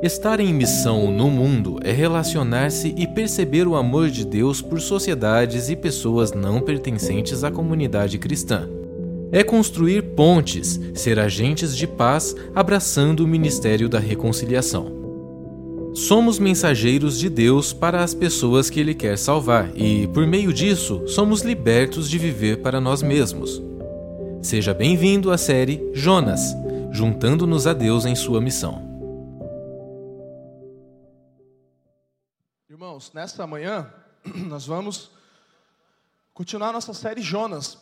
[0.00, 5.68] Estar em missão no mundo é relacionar-se e perceber o amor de Deus por sociedades
[5.68, 8.68] e pessoas não pertencentes à comunidade cristã.
[9.32, 14.86] É construir pontes, ser agentes de paz, abraçando o ministério da reconciliação.
[15.94, 21.02] Somos mensageiros de Deus para as pessoas que Ele quer salvar e, por meio disso,
[21.06, 23.60] somos libertos de viver para nós mesmos.
[24.40, 26.40] Seja bem-vindo à série Jonas,
[26.92, 28.87] juntando-nos a Deus em sua missão.
[32.98, 33.94] Irmãos, nesta manhã
[34.48, 35.12] nós vamos
[36.34, 37.78] continuar nossa série Jonas.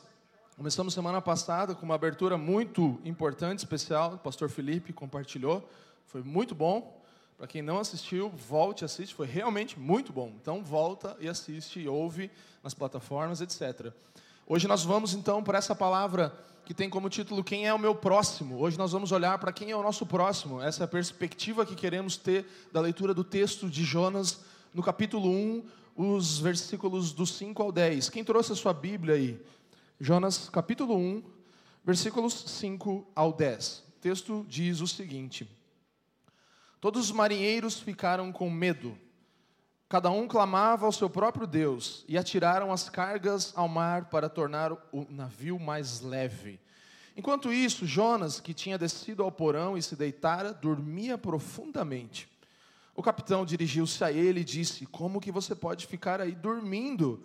[0.59, 5.67] Começamos semana passada com uma abertura muito importante, especial, o pastor Felipe compartilhou,
[6.05, 7.03] foi muito bom.
[7.39, 10.35] Para quem não assistiu, volte e assiste, foi realmente muito bom.
[10.39, 12.31] Então volta e assiste e ouve
[12.63, 13.95] nas plataformas, etc.
[14.47, 16.31] Hoje nós vamos então para essa palavra
[16.67, 18.61] que tem como título Quem é o meu próximo?
[18.61, 20.61] Hoje nós vamos olhar para quem é o nosso próximo.
[20.61, 24.41] Essa é a perspectiva que queremos ter da leitura do texto de Jonas
[24.77, 25.65] no capítulo 1,
[25.97, 28.11] os versículos do 5 ao 10.
[28.11, 29.43] Quem trouxe a sua Bíblia aí?
[29.99, 31.25] Jonas, capítulo 1,
[31.83, 33.79] versículos 5 ao 10.
[33.79, 35.49] O texto diz o seguinte:
[36.79, 38.99] Todos os marinheiros ficaram com medo.
[39.89, 44.73] Cada um clamava ao seu próprio Deus e atiraram as cargas ao mar para tornar
[44.93, 46.61] o navio mais leve.
[47.17, 52.36] Enquanto isso, Jonas, que tinha descido ao porão e se deitara, dormia profundamente.
[52.97, 57.23] O capitão dirigiu-se a ele e disse: Como que você pode ficar aí dormindo?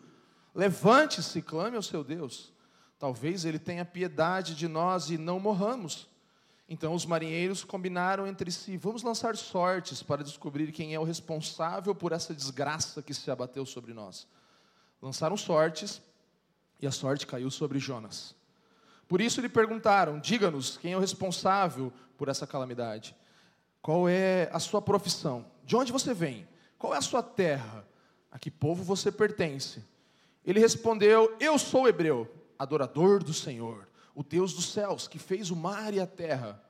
[0.53, 2.51] Levante-se clame ao seu Deus.
[2.99, 6.09] Talvez ele tenha piedade de nós e não morramos.
[6.67, 11.95] Então os marinheiros combinaram entre si: vamos lançar sortes para descobrir quem é o responsável
[11.95, 14.27] por essa desgraça que se abateu sobre nós.
[15.01, 16.01] Lançaram sortes
[16.81, 18.35] e a sorte caiu sobre Jonas.
[19.07, 23.15] Por isso lhe perguntaram: diga-nos quem é o responsável por essa calamidade.
[23.81, 25.45] Qual é a sua profissão?
[25.71, 26.45] De onde você vem?
[26.77, 27.87] Qual é a sua terra?
[28.29, 29.81] A que povo você pertence?
[30.43, 35.55] Ele respondeu: Eu sou hebreu adorador do Senhor, o Deus dos céus, que fez o
[35.55, 36.61] mar e a terra.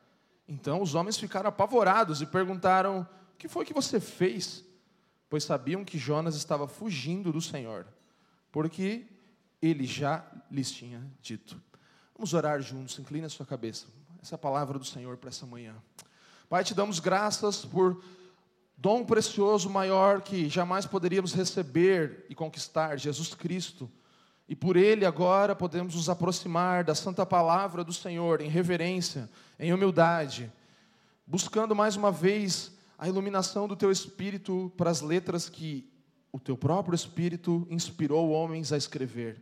[0.48, 3.02] Então os homens ficaram apavorados e perguntaram:
[3.34, 4.64] O que foi que você fez?
[5.28, 7.88] Pois sabiam que Jonas estava fugindo do Senhor,
[8.52, 9.08] porque
[9.60, 11.60] ele já lhes tinha dito.
[12.16, 13.88] Vamos orar juntos, inclina a sua cabeça.
[14.22, 15.74] Essa é a palavra do Senhor para essa manhã.
[16.48, 18.00] Pai, te damos graças por
[18.82, 23.88] dom precioso maior que jamais poderíamos receber e conquistar, Jesus Cristo
[24.50, 29.72] e por ele agora podemos nos aproximar da santa palavra do Senhor em reverência, em
[29.72, 30.52] humildade,
[31.26, 35.90] buscando mais uma vez a iluminação do teu espírito para as letras que
[36.34, 39.42] o teu próprio espírito inspirou homens a escrever.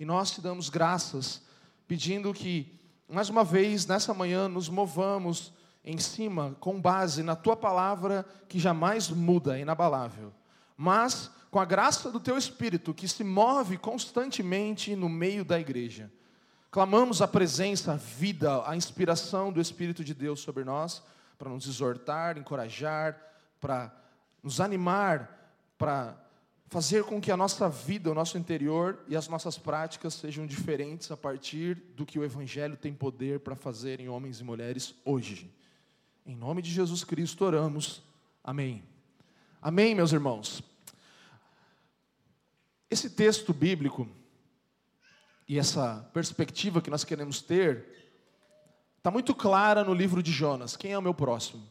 [0.00, 1.42] E nós te damos graças,
[1.86, 5.52] pedindo que mais uma vez nessa manhã nos movamos
[5.88, 10.32] em cima, com base na tua palavra que jamais muda, inabalável.
[10.76, 16.12] Mas com a graça do teu Espírito, que se move constantemente no meio da igreja.
[16.70, 21.02] Clamamos a presença, a vida, a inspiração do Espírito de Deus sobre nós,
[21.38, 23.18] para nos exortar, encorajar,
[23.58, 23.90] para
[24.42, 26.14] nos animar, para
[26.66, 31.10] fazer com que a nossa vida, o nosso interior e as nossas práticas sejam diferentes
[31.10, 35.50] a partir do que o Evangelho tem poder para fazer em homens e mulheres hoje.
[36.28, 38.02] Em nome de Jesus Cristo oramos.
[38.44, 38.84] Amém.
[39.62, 40.62] Amém, meus irmãos.
[42.90, 44.06] Esse texto bíblico
[45.48, 48.12] e essa perspectiva que nós queremos ter
[48.98, 50.76] está muito clara no livro de Jonas.
[50.76, 51.66] Quem é o meu próximo?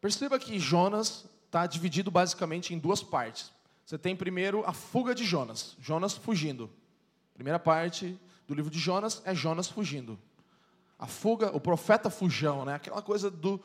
[0.00, 3.50] Perceba que Jonas está dividido basicamente em duas partes.
[3.84, 6.70] Você tem primeiro a fuga de Jonas, Jonas fugindo.
[7.34, 8.16] Primeira parte
[8.46, 10.16] do livro de Jonas é Jonas fugindo.
[10.96, 12.74] A fuga, o profeta fujão, né?
[12.74, 13.60] Aquela coisa do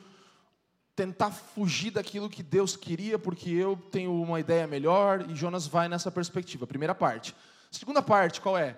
[0.95, 5.87] tentar fugir daquilo que Deus queria, porque eu tenho uma ideia melhor, e Jonas vai
[5.87, 6.67] nessa perspectiva.
[6.67, 7.35] Primeira parte.
[7.71, 8.77] Segunda parte, qual é?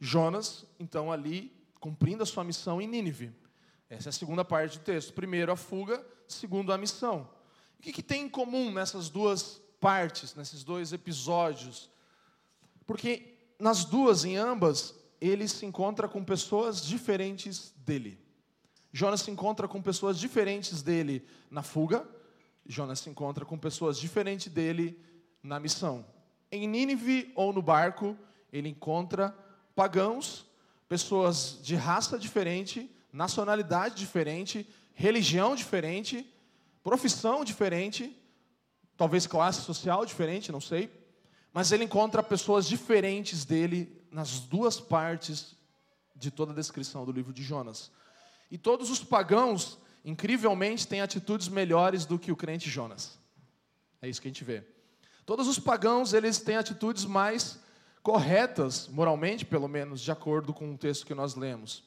[0.00, 3.32] Jonas, então, ali, cumprindo a sua missão em Nínive.
[3.88, 5.12] Essa é a segunda parte do texto.
[5.12, 6.04] Primeiro, a fuga.
[6.26, 7.28] Segundo, a missão.
[7.78, 11.90] O que, que tem em comum nessas duas partes, nesses dois episódios?
[12.86, 18.18] Porque nas duas, em ambas, ele se encontra com pessoas diferentes dele.
[18.92, 22.06] Jonas se encontra com pessoas diferentes dele na fuga,
[22.66, 25.00] Jonas se encontra com pessoas diferentes dele
[25.42, 26.04] na missão.
[26.50, 28.16] Em Nínive ou no barco,
[28.52, 29.34] ele encontra
[29.74, 30.44] pagãos,
[30.88, 36.30] pessoas de raça diferente, nacionalidade diferente, religião diferente,
[36.82, 38.14] profissão diferente,
[38.96, 40.90] talvez classe social diferente, não sei.
[41.52, 45.56] Mas ele encontra pessoas diferentes dele nas duas partes
[46.14, 47.90] de toda a descrição do livro de Jonas.
[48.52, 53.18] E todos os pagãos, incrivelmente, têm atitudes melhores do que o crente Jonas.
[54.02, 54.62] É isso que a gente vê.
[55.24, 57.58] Todos os pagãos, eles têm atitudes mais
[58.02, 61.82] corretas, moralmente, pelo menos, de acordo com o texto que nós lemos.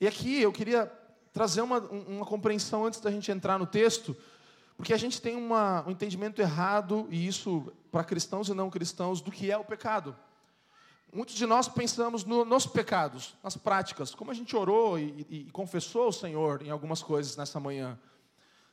[0.00, 0.90] E aqui eu queria
[1.34, 4.16] trazer uma, uma compreensão antes da gente entrar no texto,
[4.74, 9.20] porque a gente tem uma, um entendimento errado, e isso para cristãos e não cristãos,
[9.20, 10.16] do que é o pecado.
[11.12, 15.36] Muitos de nós pensamos no, nos pecados, nas práticas, como a gente orou e, e,
[15.48, 17.98] e, confessou ao Senhor em algumas coisas nessa manhã.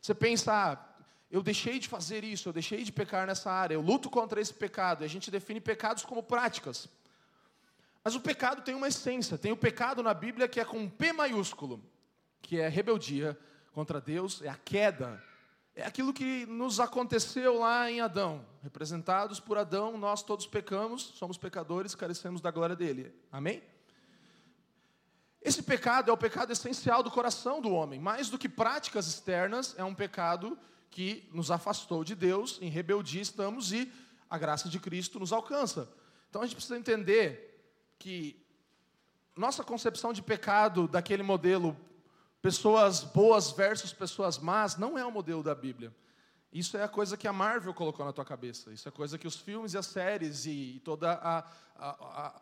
[0.01, 0.95] Você pensa, ah,
[1.31, 4.53] eu deixei de fazer isso, eu deixei de pecar nessa área, eu luto contra esse
[4.53, 5.03] pecado.
[5.03, 6.89] E a gente define pecados como práticas.
[8.03, 11.13] Mas o pecado tem uma essência, tem o pecado na Bíblia que é com P
[11.13, 11.81] maiúsculo,
[12.41, 13.37] que é rebeldia
[13.73, 15.23] contra Deus, é a queda
[15.75, 18.45] é aquilo que nos aconteceu lá em Adão.
[18.63, 23.13] Representados por Adão, nós todos pecamos, somos pecadores, carecemos da glória dele.
[23.29, 23.61] Amém?
[25.41, 27.99] Esse pecado é o pecado essencial do coração do homem.
[27.99, 30.57] Mais do que práticas externas, é um pecado
[30.89, 33.91] que nos afastou de Deus, em rebeldia estamos e
[34.29, 35.91] a graça de Cristo nos alcança.
[36.29, 38.41] Então a gente precisa entender que
[39.35, 41.75] nossa concepção de pecado daquele modelo
[42.45, 45.91] pessoas boas versus pessoas más, não é o modelo da Bíblia.
[46.53, 48.71] Isso é a coisa que a Marvel colocou na tua cabeça.
[48.71, 51.39] Isso é a coisa que os filmes e as séries e toda a,
[51.75, 52.41] a, a,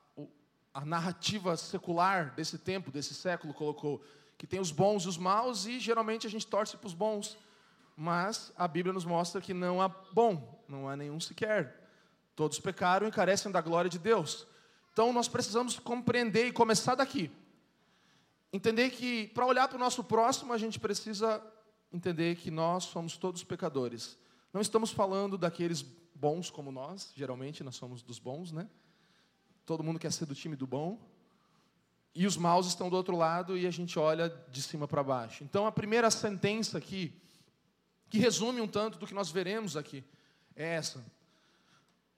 [0.73, 4.03] a narrativa secular desse tempo, desse século, colocou.
[4.37, 7.37] Que tem os bons e os maus, e geralmente a gente torce para os bons.
[7.95, 11.81] Mas a Bíblia nos mostra que não há bom, não há nenhum sequer.
[12.35, 14.45] Todos pecaram e carecem da glória de Deus.
[14.91, 17.31] Então nós precisamos compreender e começar daqui.
[18.53, 21.43] Entender que para olhar para o nosso próximo, a gente precisa
[21.91, 24.15] entender que nós somos todos pecadores.
[24.53, 25.81] Não estamos falando daqueles
[26.13, 28.69] bons como nós, geralmente nós somos dos bons, né?
[29.65, 30.99] Todo mundo quer ser do time do bom.
[32.13, 35.43] E os maus estão do outro lado e a gente olha de cima para baixo.
[35.43, 37.11] Então a primeira sentença aqui,
[38.07, 40.03] que resume um tanto do que nós veremos aqui,
[40.55, 41.03] é essa.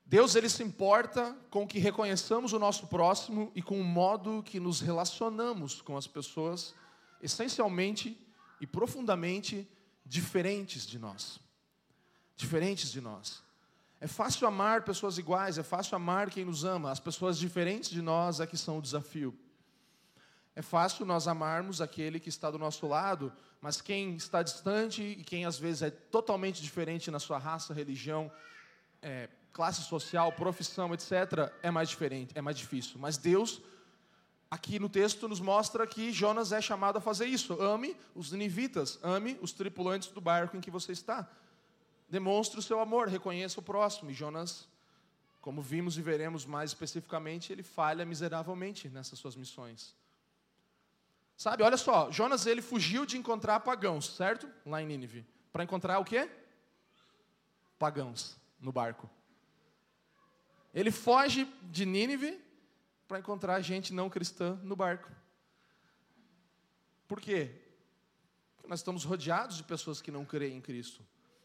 [0.05, 4.59] Deus ele se importa com que reconheçamos o nosso próximo e com o modo que
[4.59, 6.75] nos relacionamos com as pessoas
[7.19, 8.15] essencialmente
[8.61, 9.67] e profundamente
[10.05, 11.39] diferentes de nós.
[12.37, 13.43] Diferentes de nós.
[13.99, 16.91] É fácil amar pessoas iguais, é fácil amar quem nos ama.
[16.91, 19.35] As pessoas diferentes de nós é que são o desafio.
[20.55, 25.23] É fácil nós amarmos aquele que está do nosso lado, mas quem está distante e
[25.23, 28.31] quem às vezes é totalmente diferente na sua raça, religião,
[29.01, 32.99] é, classe social, profissão, etc., é mais diferente, é mais difícil.
[32.99, 33.61] Mas Deus,
[34.51, 37.53] aqui no texto, nos mostra que Jonas é chamado a fazer isso.
[37.61, 41.25] Ame os ninivitas, ame os tripulantes do barco em que você está.
[42.09, 44.11] Demonstre o seu amor, reconheça o próximo.
[44.11, 44.67] E Jonas,
[45.39, 49.95] como vimos e veremos mais especificamente, ele falha miseravelmente nessas suas missões.
[51.37, 54.49] Sabe, olha só, Jonas ele fugiu de encontrar pagãos, certo?
[54.65, 55.25] Lá em Nínive.
[55.53, 56.29] Para encontrar o quê?
[57.79, 59.09] Pagãos no barco.
[60.75, 62.37] Ele foge de Nínive
[63.07, 65.09] para encontrar gente não cristã no barco.
[67.07, 67.49] Por quê?
[68.57, 71.01] Porque nós estamos rodeados de pessoas que não creem em Cristo.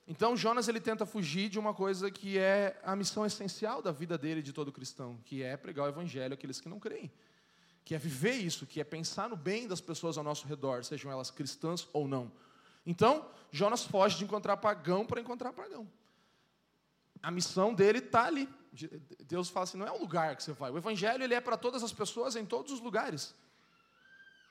[0.09, 4.19] Então Jonas ele tenta fugir de uma coisa que é a missão essencial da vida
[4.19, 7.13] dele de todo cristão, que é pregar o evangelho àqueles que não creem.
[7.85, 11.09] Que é viver isso, que é pensar no bem das pessoas ao nosso redor, sejam
[11.09, 12.33] elas cristãs ou não.
[12.85, 15.89] Então, Jonas foge de encontrar pagão para encontrar pagão.
[17.23, 18.49] A missão dele está ali.
[19.27, 20.71] Deus fala assim, não é um lugar que você vai.
[20.71, 23.35] O evangelho ele é para todas as pessoas em todos os lugares.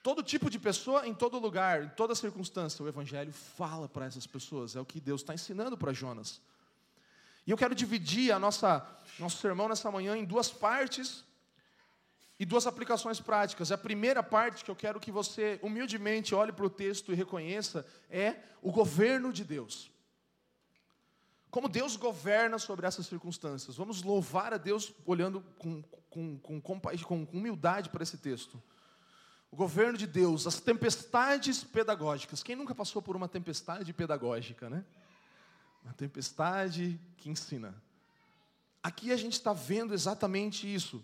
[0.02, 4.26] Todo tipo de pessoa em todo lugar, em toda circunstância, o evangelho fala para essas
[4.26, 4.76] pessoas.
[4.76, 6.42] É o que Deus está ensinando para Jonas.
[7.46, 8.86] E eu quero dividir a nossa
[9.18, 11.24] nosso sermão nessa manhã em duas partes
[12.40, 13.72] e duas aplicações práticas.
[13.72, 17.86] A primeira parte que eu quero que você humildemente olhe para o texto e reconheça
[18.10, 19.92] é o governo de Deus.
[21.52, 23.76] Como Deus governa sobre essas circunstâncias.
[23.76, 28.62] Vamos louvar a Deus olhando com, com, com, com humildade para esse texto.
[29.52, 32.44] O governo de Deus, as tempestades pedagógicas.
[32.44, 34.86] Quem nunca passou por uma tempestade pedagógica, né?
[35.84, 37.74] Uma tempestade que ensina.
[38.84, 41.04] Aqui a gente está vendo exatamente isso.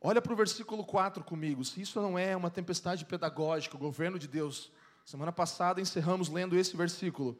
[0.00, 1.64] Olha para o versículo 4 comigo.
[1.64, 4.70] Se isso não é uma tempestade pedagógica, o governo de Deus.
[5.04, 7.36] Semana passada encerramos lendo esse versículo.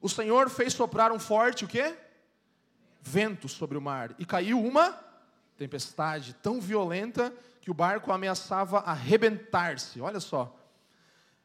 [0.00, 1.96] O Senhor fez soprar um forte o quê?
[3.00, 4.98] Vento sobre o mar e caiu uma
[5.56, 10.00] tempestade tão violenta que o barco ameaçava arrebentar-se.
[10.00, 10.54] Olha só.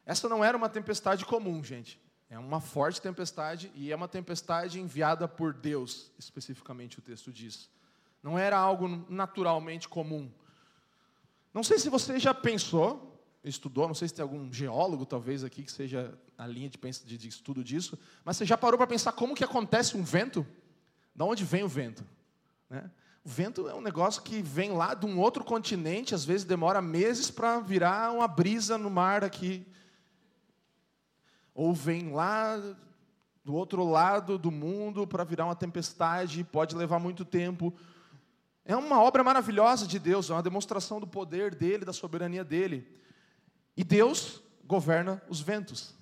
[0.05, 1.99] Essa não era uma tempestade comum, gente.
[2.29, 7.69] É uma forte tempestade e é uma tempestade enviada por Deus, especificamente o texto diz.
[8.23, 10.31] Não era algo naturalmente comum.
[11.53, 13.10] Não sei se você já pensou,
[13.43, 17.17] estudou, não sei se tem algum geólogo talvez aqui que seja a linha de, de,
[17.17, 20.45] de estudo disso, mas você já parou para pensar como que acontece um vento?
[21.15, 22.05] Da onde vem o vento?
[22.69, 22.89] Né?
[23.23, 26.81] O vento é um negócio que vem lá de um outro continente, às vezes demora
[26.81, 29.65] meses para virar uma brisa no mar aqui.
[31.53, 32.57] Ou vem lá
[33.43, 37.73] do outro lado do mundo para virar uma tempestade, pode levar muito tempo.
[38.63, 43.00] É uma obra maravilhosa de Deus, é uma demonstração do poder dele, da soberania dele.
[43.75, 45.93] E Deus governa os ventos.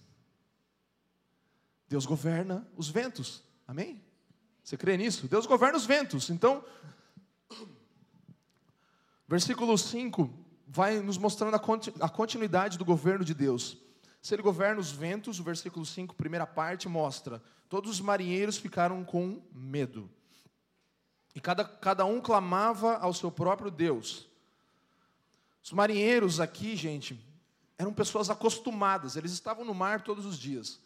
[1.88, 3.44] Deus governa os ventos.
[3.68, 4.04] Amém?
[4.64, 5.28] Você crê nisso?
[5.28, 6.30] Deus governa os ventos.
[6.30, 6.64] Então,
[9.28, 10.32] versículo 5
[10.68, 13.78] vai nos mostrando a continuidade do governo de Deus.
[14.22, 19.04] Se ele governa os ventos, o versículo 5, primeira parte, mostra: todos os marinheiros ficaram
[19.04, 20.10] com medo.
[21.34, 24.28] E cada, cada um clamava ao seu próprio Deus.
[25.64, 27.20] Os marinheiros aqui, gente,
[27.80, 30.82] eram pessoas acostumadas, eles estavam no mar todos os dias.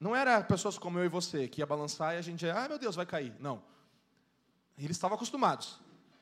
[0.00, 2.68] Não era pessoas como eu e você, que ia balançar e a gente ia, ai
[2.68, 3.32] meu Deus, vai cair.
[3.38, 3.62] Não.
[4.76, 5.78] Eles estavam acostumados.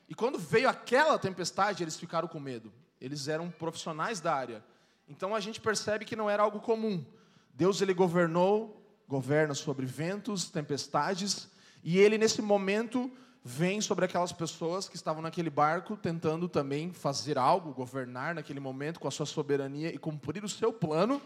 [0.07, 2.71] E quando veio aquela tempestade, eles ficaram com medo.
[3.01, 4.63] Eles eram profissionais da área.
[5.07, 7.03] Então a gente percebe que não era algo comum.
[7.51, 11.49] Deus ele governou, governa sobre ventos, tempestades,
[11.83, 13.11] e ele nesse momento
[13.43, 18.99] vem sobre aquelas pessoas que estavam naquele barco tentando também fazer algo, governar naquele momento
[18.99, 21.21] com a sua soberania e cumprir o seu plano.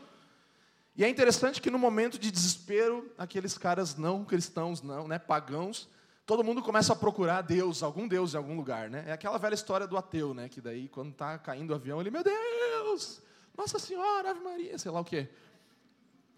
[0.96, 5.90] E é interessante que no momento de desespero, aqueles caras não cristãos, não, né, pagãos,
[6.24, 9.04] todo mundo começa a procurar Deus, algum Deus em algum lugar, né?
[9.08, 12.12] É aquela velha história do ateu, né, que daí quando está caindo o avião, ele,
[12.12, 13.22] meu Deus,
[13.58, 15.28] Nossa Senhora, Ave Maria, sei lá o quê.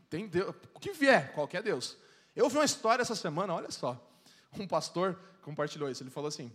[0.10, 1.98] Tem Deus, o que vier, qualquer Deus.
[2.34, 4.02] Eu vi uma história essa semana, olha só.
[4.58, 6.52] Um pastor compartilhou isso, ele falou assim: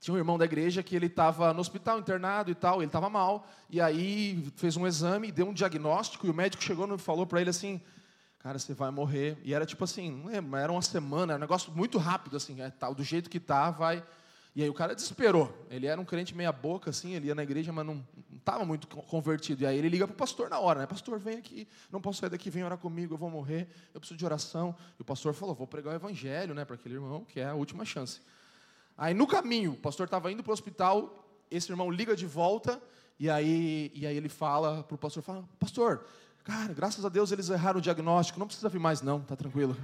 [0.00, 3.08] tinha um irmão da igreja que ele estava no hospital internado e tal, ele estava
[3.08, 7.24] mal, e aí fez um exame, deu um diagnóstico, e o médico chegou e falou
[7.24, 7.80] para ele assim,
[8.40, 9.38] cara, você vai morrer.
[9.44, 10.24] E era tipo assim,
[10.60, 13.70] era uma semana, era um negócio muito rápido, assim, é, tal, do jeito que tá,
[13.70, 14.02] vai.
[14.54, 15.66] E aí o cara desesperou.
[15.70, 18.04] Ele era um crente meia boca, assim, ele ia na igreja, mas não
[18.36, 19.62] estava muito convertido.
[19.62, 20.86] E aí ele liga para o pastor na hora, né?
[20.86, 24.18] Pastor, vem aqui, não posso sair daqui, vem orar comigo, eu vou morrer, eu preciso
[24.18, 24.74] de oração.
[24.98, 27.54] E o pastor falou, vou pregar o evangelho, né, para aquele irmão, que é a
[27.54, 28.20] última chance.
[28.98, 32.82] Aí no caminho, o pastor estava indo para o hospital, esse irmão liga de volta,
[33.18, 36.04] e aí, e aí ele fala para o pastor, fala, pastor,
[36.42, 39.76] cara, graças a Deus eles erraram o diagnóstico, não precisa vir mais não, tá tranquilo.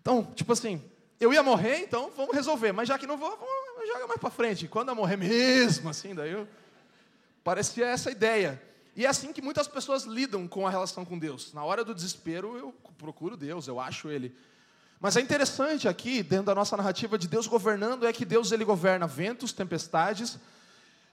[0.00, 0.82] Então, tipo assim,
[1.24, 4.30] eu ia morrer, então vamos resolver, mas já que não vou, vamos, joga mais para
[4.30, 4.68] frente.
[4.68, 6.46] Quando eu morrer mesmo, assim, daí eu...
[7.42, 8.62] Parecia essa ideia.
[8.96, 11.52] E é assim que muitas pessoas lidam com a relação com Deus.
[11.52, 14.34] Na hora do desespero, eu procuro Deus, eu acho Ele.
[15.00, 18.64] Mas é interessante aqui, dentro da nossa narrativa de Deus governando, é que Deus ele
[18.64, 20.38] governa ventos, tempestades.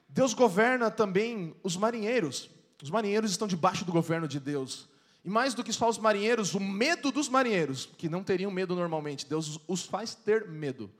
[0.07, 2.49] Deus governa também os marinheiros.
[2.81, 4.87] Os marinheiros estão debaixo do governo de Deus.
[5.23, 8.75] E mais do que só os marinheiros, o medo dos marinheiros, que não teriam medo
[8.75, 10.91] normalmente, Deus os faz ter medo.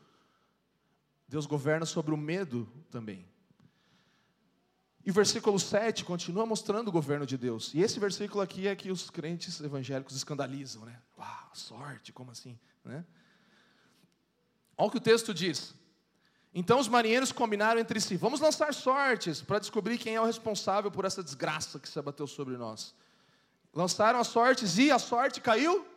[1.28, 3.26] Deus governa sobre o medo também.
[5.04, 7.74] E o versículo 7 continua mostrando o governo de Deus.
[7.74, 11.02] E esse versículo aqui é que os crentes evangélicos escandalizam, né?
[11.18, 12.60] Uau, sorte, como assim?
[12.84, 13.04] Né?
[14.78, 15.74] Olha o que o texto diz.
[16.54, 20.92] Então os marinheiros combinaram entre si: vamos lançar sortes para descobrir quem é o responsável
[20.92, 22.94] por essa desgraça que se abateu sobre nós.
[23.74, 25.88] Lançaram as sortes e a sorte caiu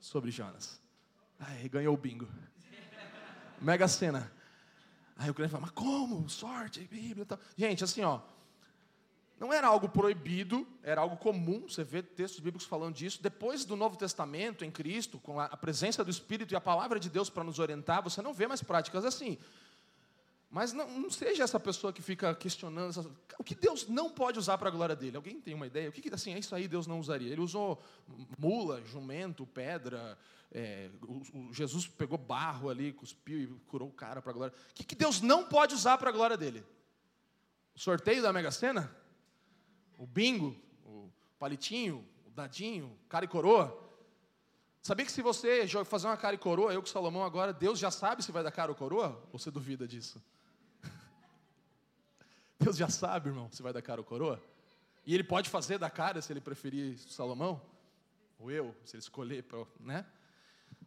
[0.00, 0.80] sobre Jonas.
[1.38, 2.28] Aí ganhou o bingo.
[3.60, 4.32] Mega cena.
[5.16, 6.28] Aí o cliente fala, mas como?
[6.28, 7.38] Sorte, Bíblia e tal.
[7.56, 8.20] Gente, assim, ó,
[9.38, 13.22] não era algo proibido, era algo comum, você vê textos bíblicos falando disso.
[13.22, 17.08] Depois do Novo Testamento, em Cristo, com a presença do Espírito e a palavra de
[17.08, 19.38] Deus para nos orientar, você não vê mais práticas assim.
[20.50, 24.56] Mas não, não seja essa pessoa que fica questionando o que Deus não pode usar
[24.56, 25.16] para a glória dele.
[25.16, 25.88] Alguém tem uma ideia?
[25.88, 27.30] O que, que assim, é isso aí Deus não usaria?
[27.30, 27.82] Ele usou
[28.38, 30.18] mula, jumento, pedra.
[30.50, 34.54] É, o, o Jesus pegou barro ali, cuspiu e curou o cara para a glória.
[34.70, 36.64] O que, que Deus não pode usar para a glória dele?
[37.74, 38.90] O sorteio da Mega Sena?
[39.98, 43.76] o bingo, o palitinho, o dadinho, cara e coroa.
[44.82, 47.90] Sabia que se você fazer uma cara e coroa, eu com Salomão agora, Deus já
[47.90, 49.22] sabe se vai dar cara ou coroa?
[49.32, 50.22] Ou você duvida disso?
[52.58, 54.42] Deus já sabe, irmão, se vai dar cara ou coroa?
[55.04, 57.60] E ele pode fazer da cara se ele preferir Salomão?
[58.38, 59.44] Ou eu, se ele escolher,
[59.80, 60.06] né?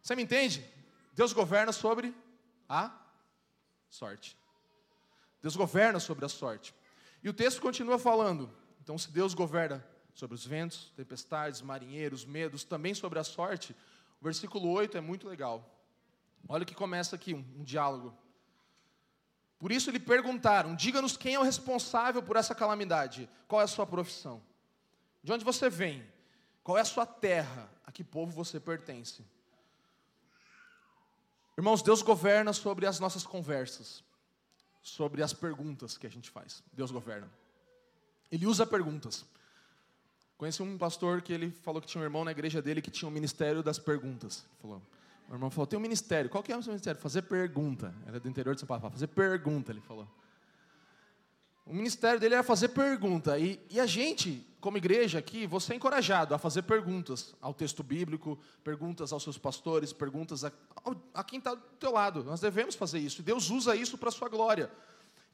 [0.01, 0.65] Você me entende?
[1.13, 2.15] Deus governa sobre
[2.67, 2.91] a
[3.89, 4.37] sorte.
[5.41, 6.73] Deus governa sobre a sorte.
[7.23, 8.49] E o texto continua falando:
[8.81, 13.75] então, se Deus governa sobre os ventos, tempestades, marinheiros, medos, também sobre a sorte,
[14.19, 15.67] o versículo 8 é muito legal.
[16.47, 18.15] Olha o que começa aqui, um, um diálogo.
[19.57, 23.67] Por isso lhe perguntaram: diga-nos quem é o responsável por essa calamidade, qual é a
[23.67, 24.41] sua profissão,
[25.23, 26.05] de onde você vem,
[26.63, 29.23] qual é a sua terra, a que povo você pertence.
[31.57, 34.03] Irmãos, Deus governa sobre as nossas conversas,
[34.81, 36.63] sobre as perguntas que a gente faz.
[36.73, 37.29] Deus governa.
[38.31, 39.25] Ele usa perguntas.
[40.41, 43.07] Conheci um pastor que ele falou que tinha um irmão na igreja dele que tinha
[43.07, 44.43] um ministério das perguntas.
[44.49, 44.81] Ele falou,
[45.29, 46.31] o irmão falou, tem um ministério.
[46.31, 46.99] Qual que é o seu ministério?
[46.99, 47.93] Fazer pergunta.
[48.07, 48.89] Era do interior de São Paulo.
[48.89, 50.07] Fazer pergunta, ele falou.
[51.63, 53.37] O ministério dele era fazer pergunta.
[53.37, 57.83] E, e a gente, como igreja aqui, você é encorajado a fazer perguntas ao texto
[57.83, 60.51] bíblico, perguntas aos seus pastores, perguntas a,
[61.13, 62.23] a quem está do teu lado.
[62.23, 63.21] Nós devemos fazer isso.
[63.21, 64.71] E Deus usa isso para a sua glória.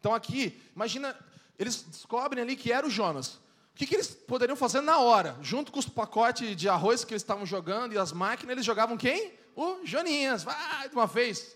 [0.01, 1.15] Então aqui, imagina,
[1.57, 3.39] eles descobrem ali que era o Jonas
[3.77, 5.37] que, que eles poderiam fazer na hora?
[5.41, 8.97] Junto com os pacotes de arroz que eles estavam jogando e as máquinas, eles jogavam
[8.97, 9.33] quem?
[9.55, 10.43] O Joninhas.
[10.43, 11.55] Vai de uma vez.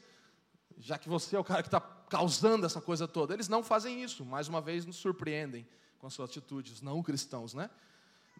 [0.78, 3.34] Já que você é o cara que está causando essa coisa toda.
[3.34, 4.26] Eles não fazem isso.
[4.26, 5.66] Mais uma vez, nos surpreendem
[5.98, 7.70] com as suas atitudes, não cristãos, né?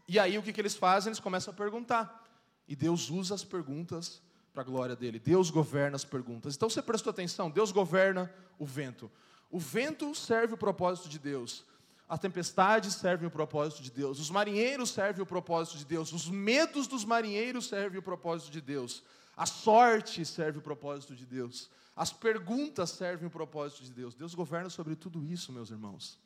[0.08, 1.10] E aí, o que, que eles fazem?
[1.10, 2.24] Eles começam a perguntar.
[2.68, 4.22] E Deus usa as perguntas
[4.54, 5.20] para a glória dele.
[5.20, 6.56] Deus governa as perguntas.
[6.56, 7.50] Então, você prestou atenção?
[7.50, 9.10] Deus governa o vento.
[9.50, 11.64] O vento serve o propósito de Deus.
[12.12, 16.28] A tempestade serve o propósito de Deus, os marinheiros servem o propósito de Deus, os
[16.28, 19.02] medos dos marinheiros servem o propósito de Deus,
[19.38, 24.14] a sorte serve o propósito de Deus, as perguntas servem o propósito de Deus.
[24.14, 26.20] Deus governa sobre tudo isso, meus irmãos.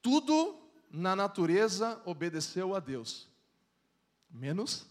[0.00, 0.58] Tudo
[0.90, 3.28] na natureza obedeceu a Deus,
[4.30, 4.86] menos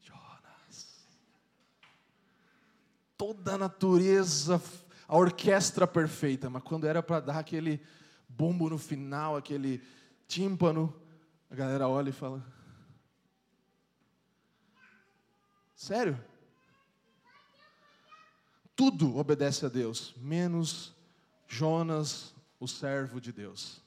[0.00, 1.04] Jonas.
[3.18, 4.58] Toda a natureza
[5.10, 7.84] a orquestra perfeita, mas quando era para dar aquele
[8.28, 9.82] bombo no final, aquele
[10.28, 10.94] tímpano,
[11.50, 12.46] a galera olha e fala:
[15.74, 16.16] Sério?
[18.76, 20.94] Tudo obedece a Deus, menos
[21.48, 23.82] Jonas, o servo de Deus.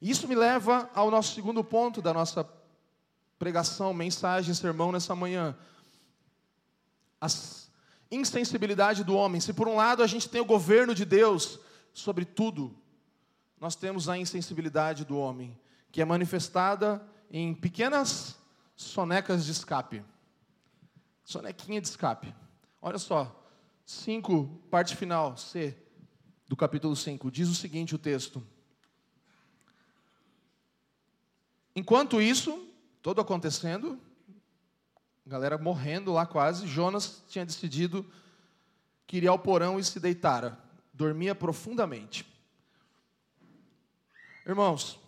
[0.00, 2.48] Isso me leva ao nosso segundo ponto da nossa
[3.40, 5.58] pregação, mensagem, sermão nessa manhã.
[7.20, 7.69] As
[8.10, 9.40] insensibilidade do homem.
[9.40, 11.58] Se por um lado a gente tem o governo de Deus
[11.92, 12.76] sobre tudo,
[13.60, 15.58] nós temos a insensibilidade do homem,
[15.92, 18.38] que é manifestada em pequenas
[18.74, 20.02] sonecas de escape.
[21.24, 22.34] Sonequinha de escape.
[22.82, 23.44] Olha só,
[23.84, 25.76] 5, parte final, C,
[26.48, 28.42] do capítulo 5, diz o seguinte o texto.
[31.76, 32.66] Enquanto isso,
[33.02, 34.00] todo acontecendo,
[35.30, 38.04] galera morrendo lá quase, Jonas tinha decidido
[39.06, 40.58] que iria ao porão e se deitara.
[40.92, 42.26] Dormia profundamente.
[44.44, 44.98] Irmãos,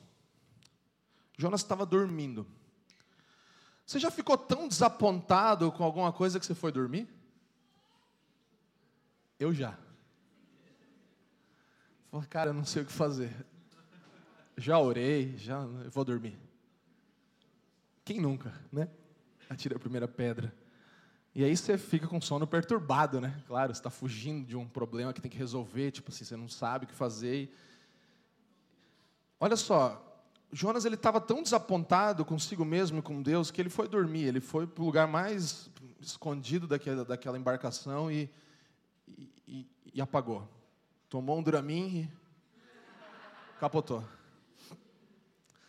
[1.36, 2.46] Jonas estava dormindo.
[3.84, 7.08] Você já ficou tão desapontado com alguma coisa que você foi dormir?
[9.40, 9.76] Eu já.
[12.12, 13.34] Falei, cara, eu não sei o que fazer.
[14.56, 16.38] Já orei, já vou dormir.
[18.04, 18.88] Quem nunca, né?
[19.48, 20.54] Atira a primeira pedra.
[21.34, 23.42] E aí você fica com sono perturbado, né?
[23.46, 26.48] Claro, você está fugindo de um problema que tem que resolver, tipo assim, você não
[26.48, 27.54] sabe o que fazer.
[29.40, 30.12] Olha só,
[30.52, 34.24] Jonas ele estava tão desapontado consigo mesmo e com Deus que ele foi dormir.
[34.24, 38.30] Ele foi para o lugar mais escondido daquela, daquela embarcação e,
[39.48, 40.46] e, e apagou.
[41.08, 42.10] Tomou um Dramin e
[43.58, 44.04] capotou.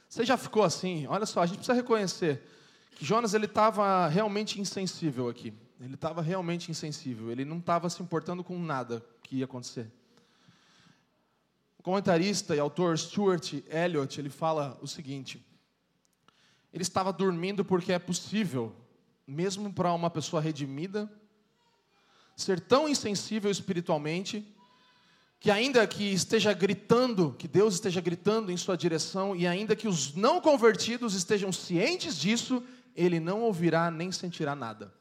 [0.10, 1.08] Você já ficou assim?
[1.08, 2.44] Olha só, a gente precisa reconhecer
[3.00, 5.54] Jonas ele estava realmente insensível aqui.
[5.80, 7.32] Ele estava realmente insensível.
[7.32, 9.92] Ele não estava se importando com nada que ia acontecer.
[11.78, 15.46] O comentarista e autor Stuart Elliott ele fala o seguinte:
[16.72, 18.74] ele estava dormindo porque é possível,
[19.28, 21.12] mesmo para uma pessoa redimida,
[22.36, 24.48] ser tão insensível espiritualmente
[25.44, 29.90] que ainda que esteja gritando, que Deus esteja gritando em sua direção, e ainda que
[29.90, 32.64] os não convertidos estejam cientes disso,
[32.96, 34.94] ele não ouvirá nem sentirá nada.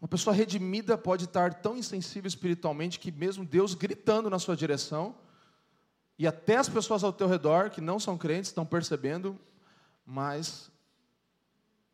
[0.00, 5.14] Uma pessoa redimida pode estar tão insensível espiritualmente que, mesmo Deus gritando na sua direção,
[6.18, 9.38] e até as pessoas ao teu redor que não são crentes estão percebendo,
[10.04, 10.70] mas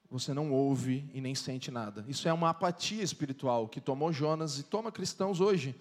[0.08, 2.04] você não ouve e nem sente nada.
[2.08, 5.74] Isso é uma apatia espiritual que tomou Jonas e toma cristãos hoje.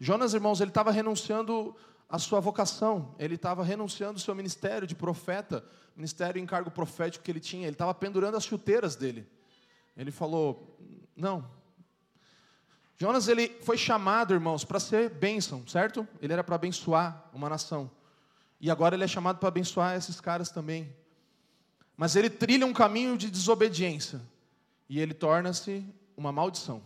[0.00, 1.74] Jonas, irmãos, ele estava renunciando
[2.08, 5.62] a sua vocação, ele estava renunciando o seu ministério de profeta,
[5.94, 9.28] ministério e encargo profético que ele tinha, ele estava pendurando as chuteiras dele.
[9.96, 10.78] Ele falou:
[11.14, 11.50] Não.
[12.96, 16.06] Jonas ele foi chamado, irmãos, para ser bênção, certo?
[16.20, 17.90] Ele era para abençoar uma nação.
[18.60, 20.92] E agora ele é chamado para abençoar esses caras também.
[21.96, 24.20] Mas ele trilha um caminho de desobediência.
[24.88, 25.84] e ele torna-se
[26.16, 26.82] uma maldição.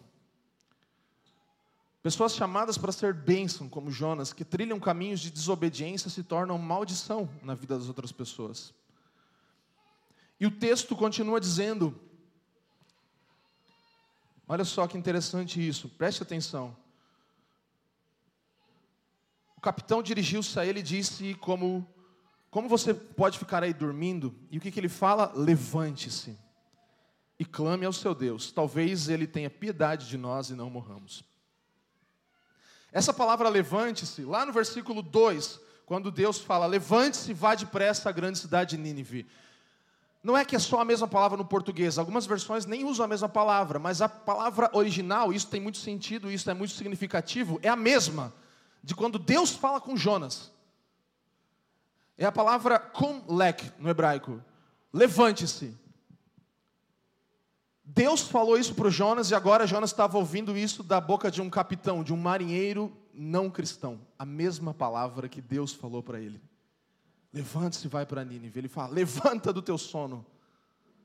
[2.03, 7.31] Pessoas chamadas para ser bênção, como Jonas, que trilham caminhos de desobediência, se tornam maldição
[7.43, 8.75] na vida das outras pessoas.
[10.41, 11.95] E o texto continua dizendo:
[14.49, 16.77] olha só que interessante isso, preste atenção.
[19.57, 21.89] O capitão dirigiu-se a ele e disse: como,
[22.51, 24.35] como você pode ficar aí dormindo?
[24.51, 25.33] E o que, que ele fala?
[25.37, 26.37] Levante-se
[27.39, 28.51] e clame ao seu Deus.
[28.51, 31.31] Talvez ele tenha piedade de nós e não morramos.
[32.93, 38.39] Essa palavra levante-se, lá no versículo 2, quando Deus fala: levante-se vá depressa à grande
[38.39, 39.27] cidade de Nínive.
[40.23, 43.09] Não é que é só a mesma palavra no português, algumas versões nem usam a
[43.09, 47.69] mesma palavra, mas a palavra original, isso tem muito sentido, isso é muito significativo, é
[47.69, 48.33] a mesma
[48.85, 50.53] de quando Deus fala com Jonas.
[52.17, 54.41] É a palavra kumlek no hebraico.
[54.93, 55.77] Levante-se.
[57.85, 61.43] Deus falou isso para o Jonas e agora Jonas estava ouvindo isso da boca de
[61.43, 64.01] um capitão, de um marinheiro não cristão.
[64.19, 66.41] A mesma palavra que Deus falou para ele.
[67.33, 68.61] Levante-se e vai para Nínive.
[68.61, 70.25] Ele fala: levanta do teu sono.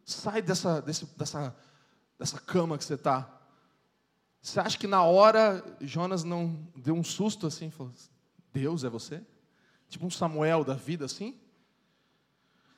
[0.05, 1.55] Sai dessa, desse, dessa,
[2.17, 3.27] dessa cama que você está.
[4.41, 7.71] Você acha que na hora Jonas não deu um susto assim?
[7.71, 7.91] Falou:
[8.53, 9.25] Deus é você?
[9.89, 11.39] Tipo um Samuel da vida assim?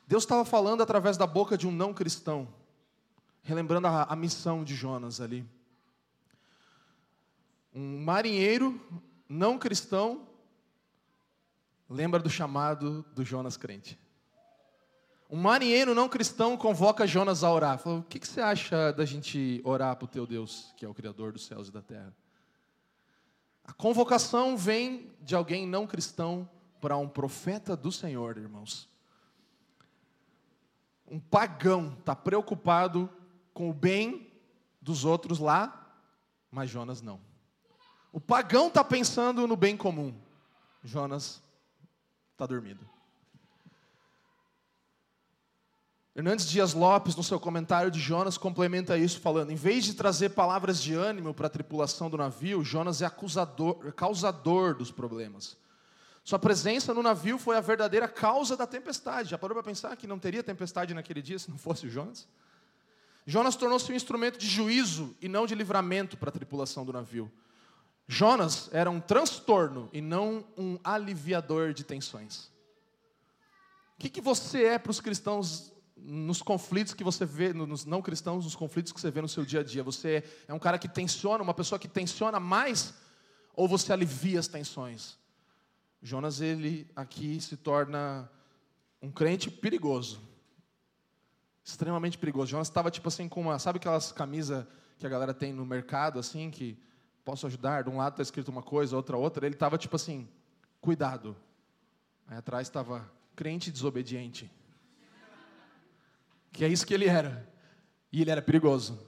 [0.07, 2.47] Deus estava falando através da boca de um não cristão
[3.41, 5.45] relembrando a, a missão de Jonas ali.
[7.73, 8.80] Um marinheiro
[9.28, 10.28] não cristão
[11.89, 13.99] lembra do chamado do Jonas crente.
[15.30, 17.78] Um marinheiro não cristão convoca Jonas a orar.
[17.78, 20.89] Fala, o que, que você acha da gente orar para o teu Deus, que é
[20.89, 22.15] o Criador dos céus e da terra?
[23.63, 26.49] A convocação vem de alguém não cristão
[26.82, 28.89] para um profeta do Senhor, irmãos.
[31.08, 33.10] Um pagão está preocupado
[33.60, 34.32] com o bem
[34.82, 35.93] dos outros lá,
[36.50, 37.19] mas Jonas não.
[38.10, 40.17] O pagão está pensando no bem comum,
[40.82, 41.43] Jonas
[42.32, 42.88] está dormindo.
[46.15, 50.30] Hernandes Dias Lopes, no seu comentário de Jonas, complementa isso falando: em vez de trazer
[50.30, 55.58] palavras de ânimo para a tripulação do navio, Jonas é acusador, causador dos problemas.
[56.24, 59.32] Sua presença no navio foi a verdadeira causa da tempestade.
[59.32, 62.26] Já parou para pensar que não teria tempestade naquele dia se não fosse o Jonas?
[63.25, 67.32] Jonas tornou-se um instrumento de juízo e não de livramento para a tripulação do navio.
[68.08, 72.51] Jonas era um transtorno e não um aliviador de tensões.
[73.95, 78.01] O que, que você é para os cristãos nos conflitos que você vê, nos não
[78.01, 79.84] cristãos, nos conflitos que você vê no seu dia a dia?
[79.84, 82.95] Você é um cara que tensiona, uma pessoa que tensiona mais,
[83.53, 85.19] ou você alivia as tensões?
[86.01, 88.27] Jonas, ele aqui se torna
[89.01, 90.29] um crente perigoso
[91.69, 92.51] extremamente perigoso.
[92.51, 94.65] Jonas estava tipo assim com uma, sabe aquelas camisas
[94.97, 96.77] que a galera tem no mercado assim, que
[97.23, 100.27] posso ajudar, de um lado está escrito uma coisa, outra outra, ele estava tipo assim,
[100.82, 101.36] cuidado.
[102.27, 104.51] Aí atrás estava crente desobediente.
[106.51, 107.47] Que é isso que ele era.
[108.12, 108.99] E ele era perigoso.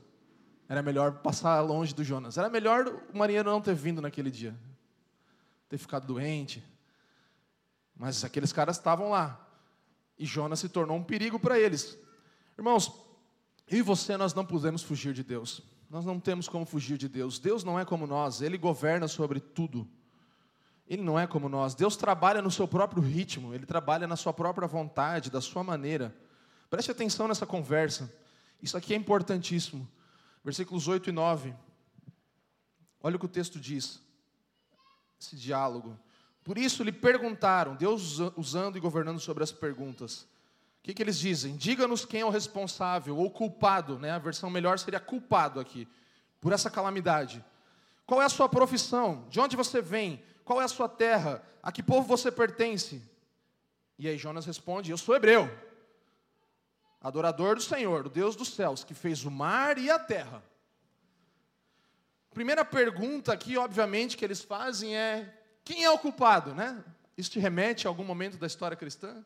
[0.70, 2.38] Era melhor passar longe do Jonas.
[2.38, 4.56] Era melhor o marinheiro não ter vindo naquele dia.
[5.68, 6.64] Ter ficado doente.
[7.96, 9.48] Mas aqueles caras estavam lá.
[10.18, 11.98] E Jonas se tornou um perigo para eles.
[12.58, 12.92] Irmãos,
[13.68, 15.62] eu e você, nós não podemos fugir de Deus.
[15.90, 17.40] Nós não temos como fugir de Deus.
[17.40, 19.88] Deus não é como nós, Ele governa sobre tudo.
[20.88, 21.74] Ele não é como nós.
[21.74, 26.16] Deus trabalha no seu próprio ritmo, Ele trabalha na sua própria vontade, da sua maneira.
[26.70, 28.14] Preste atenção nessa conversa.
[28.62, 29.88] Isso aqui é importantíssimo.
[30.44, 31.54] Versículos 8 e 9.
[33.02, 34.02] Olha o que o texto diz.
[35.20, 35.98] Esse diálogo.
[36.44, 40.28] Por isso lhe perguntaram, Deus usando e governando sobre as perguntas.
[40.82, 41.56] O que, que eles dizem?
[41.56, 44.10] Diga-nos quem é o responsável ou culpado, né?
[44.10, 45.88] a versão melhor seria culpado aqui,
[46.40, 47.46] por essa calamidade.
[48.04, 49.28] Qual é a sua profissão?
[49.30, 50.24] De onde você vem?
[50.44, 51.44] Qual é a sua terra?
[51.62, 53.02] A que povo você pertence?
[53.98, 55.48] E aí Jonas responde: Eu sou hebreu,
[57.00, 60.44] adorador do Senhor, do Deus dos céus, que fez o mar e a terra.
[62.34, 65.32] Primeira pergunta aqui, obviamente, que eles fazem é:
[65.64, 66.84] quem é o culpado, né?
[67.16, 69.24] Isso te remete a algum momento da história cristã?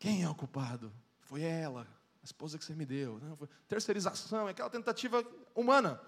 [0.00, 0.90] Quem é o culpado?
[1.20, 3.20] Foi ela, a esposa que você me deu.
[3.20, 5.22] Não, terceirização, é aquela tentativa
[5.54, 6.00] humana.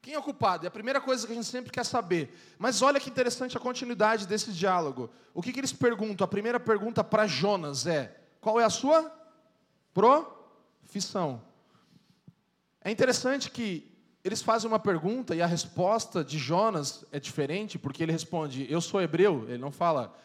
[0.00, 0.64] Quem é o culpado?
[0.64, 2.34] É a primeira coisa que a gente sempre quer saber.
[2.58, 5.10] Mas olha que interessante a continuidade desse diálogo.
[5.34, 6.24] O que, que eles perguntam?
[6.24, 9.12] A primeira pergunta para Jonas é: qual é a sua
[9.92, 11.40] profissão?
[12.80, 18.02] É interessante que eles fazem uma pergunta e a resposta de Jonas é diferente, porque
[18.02, 19.44] ele responde: Eu sou hebreu.
[19.48, 20.18] Ele não fala,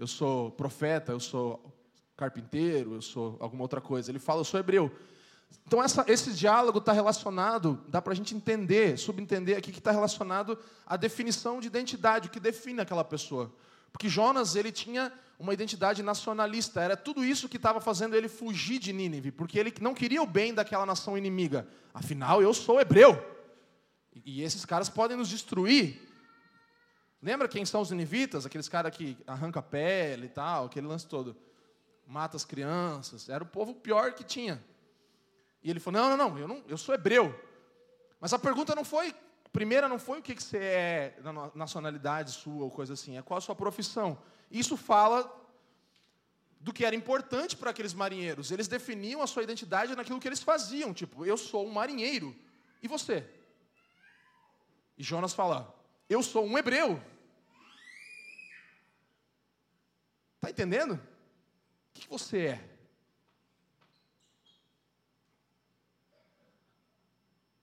[0.00, 1.62] eu sou profeta, eu sou
[2.16, 4.10] carpinteiro, eu sou alguma outra coisa.
[4.10, 4.90] Ele fala, eu sou hebreu.
[5.66, 9.90] Então, essa, esse diálogo está relacionado, dá para a gente entender, subentender aqui, que está
[9.90, 13.54] relacionado à definição de identidade, o que define aquela pessoa.
[13.92, 18.78] Porque Jonas, ele tinha uma identidade nacionalista, era tudo isso que estava fazendo ele fugir
[18.78, 21.68] de Nínive, porque ele não queria o bem daquela nação inimiga.
[21.92, 23.22] Afinal, eu sou hebreu,
[24.24, 26.09] e esses caras podem nos destruir.
[27.22, 28.46] Lembra quem são os ninivitas?
[28.46, 31.36] Aqueles caras que arranca pele e tal, aquele lance todo.
[32.06, 33.28] Mata as crianças.
[33.28, 34.62] Era o povo pior que tinha.
[35.62, 37.38] E ele falou: Não, não, não, eu, não, eu sou hebreu.
[38.20, 39.10] Mas a pergunta não foi,
[39.44, 43.16] a primeira não foi o que, que você é, na nacionalidade sua ou coisa assim,
[43.16, 44.18] é qual a sua profissão.
[44.50, 45.38] Isso fala
[46.60, 48.50] do que era importante para aqueles marinheiros.
[48.50, 50.92] Eles definiam a sua identidade naquilo que eles faziam.
[50.92, 52.36] Tipo, eu sou um marinheiro.
[52.82, 53.26] E você?
[54.98, 55.74] E Jonas fala:
[56.08, 57.02] Eu sou um hebreu.
[60.40, 60.94] Está entendendo?
[60.94, 60.98] O
[61.92, 62.70] que você é?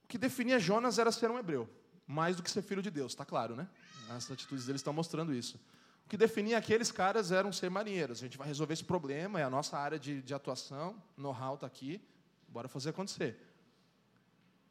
[0.03, 1.67] O que definia Jonas era ser um hebreu,
[2.05, 3.67] mais do que ser filho de Deus, está claro, né?
[4.09, 5.59] As atitudes deles estão mostrando isso.
[6.05, 8.19] O que definia aqueles caras eram ser marinheiros.
[8.19, 11.65] A gente vai resolver esse problema, é a nossa área de, de atuação, know-how está
[11.65, 11.99] aqui,
[12.47, 13.43] bora fazer acontecer.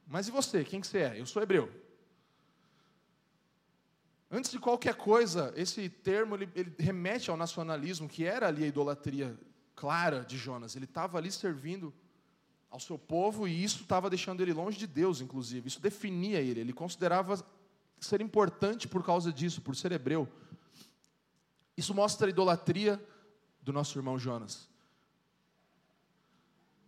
[0.07, 0.64] Mas e você?
[0.64, 1.21] Quem que você é?
[1.21, 1.86] Eu sou hebreu.
[4.31, 8.67] Antes de qualquer coisa, esse termo ele, ele remete ao nacionalismo, que era ali a
[8.67, 9.39] idolatria
[9.75, 10.75] clara de Jonas.
[10.75, 11.95] Ele estava ali servindo
[12.69, 15.69] ao seu povo e isso estava deixando ele longe de Deus, inclusive.
[15.69, 16.61] Isso definia ele.
[16.61, 17.45] Ele considerava
[18.01, 20.29] ser importante por causa disso, por ser hebreu.
[21.77, 23.03] Isso mostra a idolatria
[23.62, 24.69] do nosso irmão Jonas.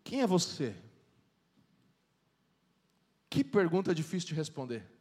[0.03, 0.75] Quem é você?
[3.31, 4.98] Que pergunta difícil de responder.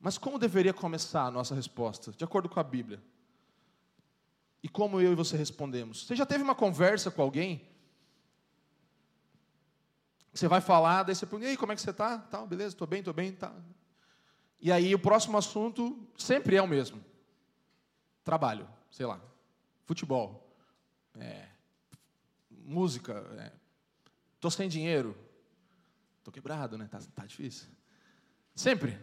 [0.00, 3.02] Mas como deveria começar a nossa resposta, de acordo com a Bíblia?
[4.62, 6.06] E como eu e você respondemos?
[6.06, 7.68] Você já teve uma conversa com alguém
[10.38, 12.18] você vai falar, daí você pergunta, e aí, como é que você está?
[12.18, 13.52] Tá, beleza, estou bem, estou bem, tá.
[14.60, 17.04] E aí o próximo assunto sempre é o mesmo.
[18.22, 19.20] Trabalho, sei lá,
[19.84, 20.48] futebol,
[21.18, 21.48] é,
[22.50, 23.24] música,
[24.36, 25.16] estou é, sem dinheiro,
[26.18, 26.86] estou quebrado, né?
[26.88, 27.68] Tá, tá difícil.
[28.58, 28.98] Sempre.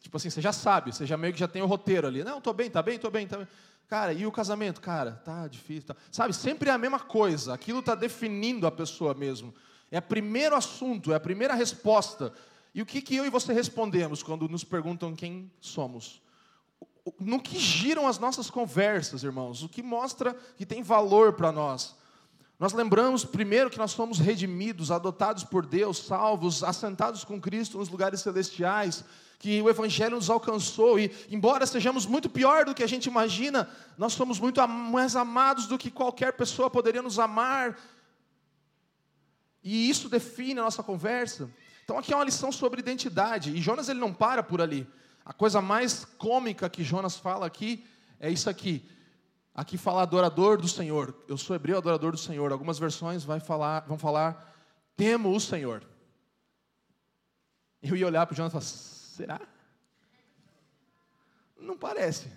[0.00, 2.22] Tipo assim, você já sabe, você já meio que já tem o roteiro ali.
[2.22, 3.48] Não, estou bem, tá bem, estou bem, tá bem.
[3.88, 4.82] Cara, e o casamento?
[4.82, 5.84] Cara, tá difícil.
[5.84, 5.96] Tá.
[6.12, 7.54] Sabe, sempre é a mesma coisa.
[7.54, 9.54] Aquilo está definindo a pessoa mesmo.
[9.90, 12.34] É o primeiro assunto, é a primeira resposta.
[12.74, 16.20] E o que, que eu e você respondemos quando nos perguntam quem somos?
[17.18, 19.62] No que giram as nossas conversas, irmãos?
[19.62, 21.96] O que mostra que tem valor para nós?
[22.58, 27.88] Nós lembramos primeiro que nós somos redimidos, adotados por Deus, salvos, assentados com Cristo nos
[27.88, 29.04] lugares celestiais,
[29.38, 33.68] que o Evangelho nos alcançou e, embora sejamos muito pior do que a gente imagina,
[33.96, 37.78] nós somos muito mais amados do que qualquer pessoa poderia nos amar
[39.62, 41.50] e isso define a nossa conversa.
[41.84, 43.50] Então aqui é uma lição sobre identidade.
[43.54, 44.86] E Jonas ele não para por ali.
[45.24, 47.84] A coisa mais cômica que Jonas fala aqui
[48.18, 48.88] é isso aqui.
[49.58, 51.12] Aqui fala adorador do Senhor.
[51.26, 52.52] Eu sou hebreu adorador do Senhor.
[52.52, 54.54] Algumas versões vai falar, vão falar
[54.96, 55.82] temo o Senhor.
[57.82, 59.40] Eu ia olhar para o Jonas e falar, será?
[61.58, 62.30] Não parece.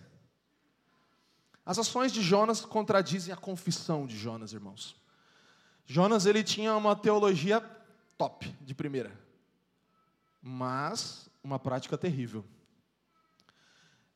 [1.63, 4.95] As ações de Jonas contradizem a confissão de Jonas, irmãos.
[5.85, 7.61] Jonas ele tinha uma teologia
[8.17, 9.15] top, de primeira,
[10.41, 12.43] mas uma prática terrível.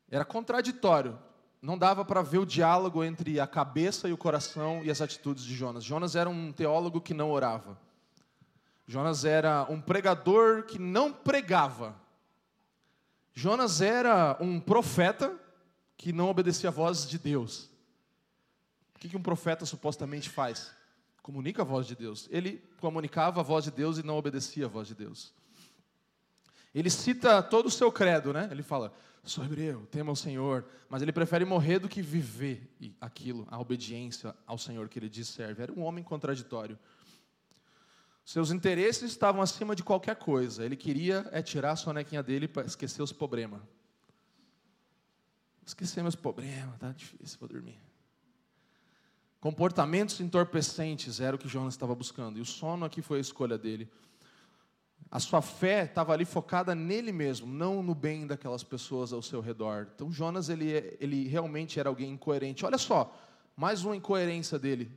[0.10, 1.20] Era contraditório,
[1.66, 5.44] não dava para ver o diálogo entre a cabeça e o coração e as atitudes
[5.44, 5.84] de Jonas.
[5.84, 7.78] Jonas era um teólogo que não orava.
[8.88, 11.96] Jonas era um pregador que não pregava.
[13.34, 15.36] Jonas era um profeta
[15.98, 17.68] que não obedecia a voz de Deus.
[18.96, 20.72] O que um profeta supostamente faz?
[21.26, 22.28] comunica a voz de Deus.
[22.30, 25.34] Ele comunicava a voz de Deus e não obedecia a voz de Deus.
[26.76, 28.50] Ele cita todo o seu credo, né?
[28.52, 33.48] Ele fala: sou hebreu, tema o Senhor, mas ele prefere morrer do que viver aquilo,
[33.50, 35.64] a obediência ao Senhor que ele diz serve.
[35.64, 36.78] Era um homem contraditório.
[38.26, 40.66] Seus interesses estavam acima de qualquer coisa.
[40.66, 43.62] Ele queria é tirar a sonequinha dele para esquecer os problemas.
[45.66, 47.80] Esquecer meus problemas, tá difícil, vou dormir.
[49.40, 52.38] Comportamentos entorpecentes era o que Jonas estava buscando.
[52.38, 53.90] E o sono aqui foi a escolha dele.
[55.10, 59.40] A sua fé estava ali focada nele mesmo, não no bem daquelas pessoas ao seu
[59.40, 59.88] redor.
[59.96, 62.66] Então Jonas ele, ele realmente era alguém incoerente.
[62.66, 63.16] Olha só,
[63.56, 64.92] mais uma incoerência dele.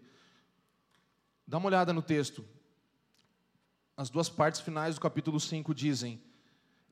[1.47, 2.45] Dá uma olhada no texto.
[3.97, 6.21] As duas partes finais do capítulo 5 dizem: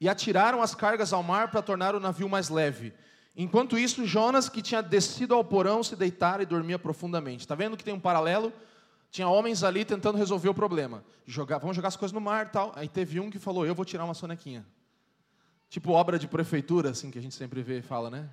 [0.00, 2.94] E atiraram as cargas ao mar para tornar o navio mais leve.
[3.36, 7.40] Enquanto isso, Jonas, que tinha descido ao porão, se deitara e dormia profundamente.
[7.40, 8.52] Está vendo que tem um paralelo?
[9.16, 11.02] Tinha homens ali tentando resolver o problema.
[11.24, 12.70] Jogar, vamos jogar as coisas no mar tal.
[12.76, 14.66] Aí teve um que falou, eu vou tirar uma sonequinha.
[15.70, 18.28] Tipo obra de prefeitura, assim, que a gente sempre vê e fala, né?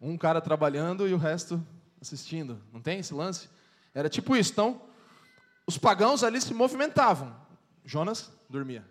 [0.00, 1.62] Um cara trabalhando e o resto
[2.00, 2.62] assistindo.
[2.72, 3.50] Não tem esse lance?
[3.92, 4.52] Era tipo isso.
[4.52, 4.80] Então,
[5.66, 7.36] os pagãos ali se movimentavam.
[7.84, 8.88] Jonas dormia.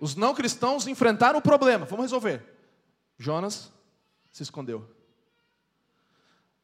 [0.00, 1.86] Os não cristãos enfrentaram o problema.
[1.86, 2.42] Vamos resolver.
[3.16, 3.72] Jonas
[4.32, 4.95] se escondeu.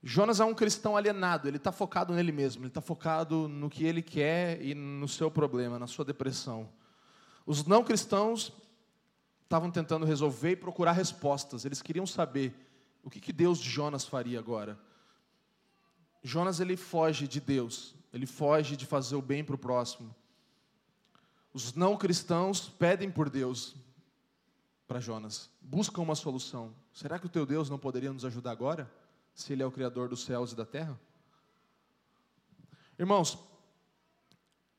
[0.03, 3.85] Jonas é um cristão alienado, ele está focado nele mesmo, ele está focado no que
[3.85, 6.69] ele quer e no seu problema, na sua depressão.
[7.47, 8.53] Os não cristãos
[9.45, 12.53] estavam tentando resolver e procurar respostas, eles queriam saber
[13.05, 14.77] o que, que Deus de Jonas faria agora.
[16.21, 20.13] Jonas ele foge de Deus, ele foge de fazer o bem para o próximo.
[21.55, 23.77] Os não cristãos pedem por Deus
[24.89, 26.75] para Jonas, buscam uma solução.
[26.93, 28.91] Será que o teu Deus não poderia nos ajudar agora?
[29.35, 30.99] Se Ele é o Criador dos céus e da terra?
[32.99, 33.39] Irmãos,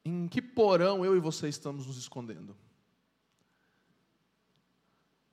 [0.06, 2.56] em que porão eu e você estamos nos escondendo?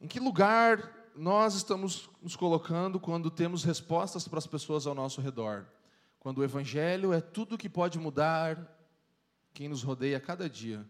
[0.01, 5.21] Em que lugar nós estamos nos colocando quando temos respostas para as pessoas ao nosso
[5.21, 5.67] redor?
[6.19, 8.79] Quando o Evangelho é tudo que pode mudar
[9.53, 10.89] quem nos rodeia a cada dia,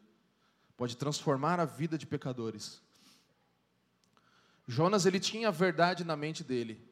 [0.77, 2.81] pode transformar a vida de pecadores.
[4.67, 6.90] Jonas ele tinha a verdade na mente dele,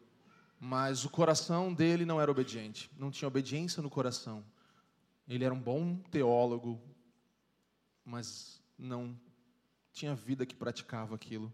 [0.61, 4.45] mas o coração dele não era obediente, não tinha obediência no coração.
[5.29, 6.81] Ele era um bom teólogo,
[8.05, 9.19] mas não
[9.93, 11.53] tinha vida que praticava aquilo.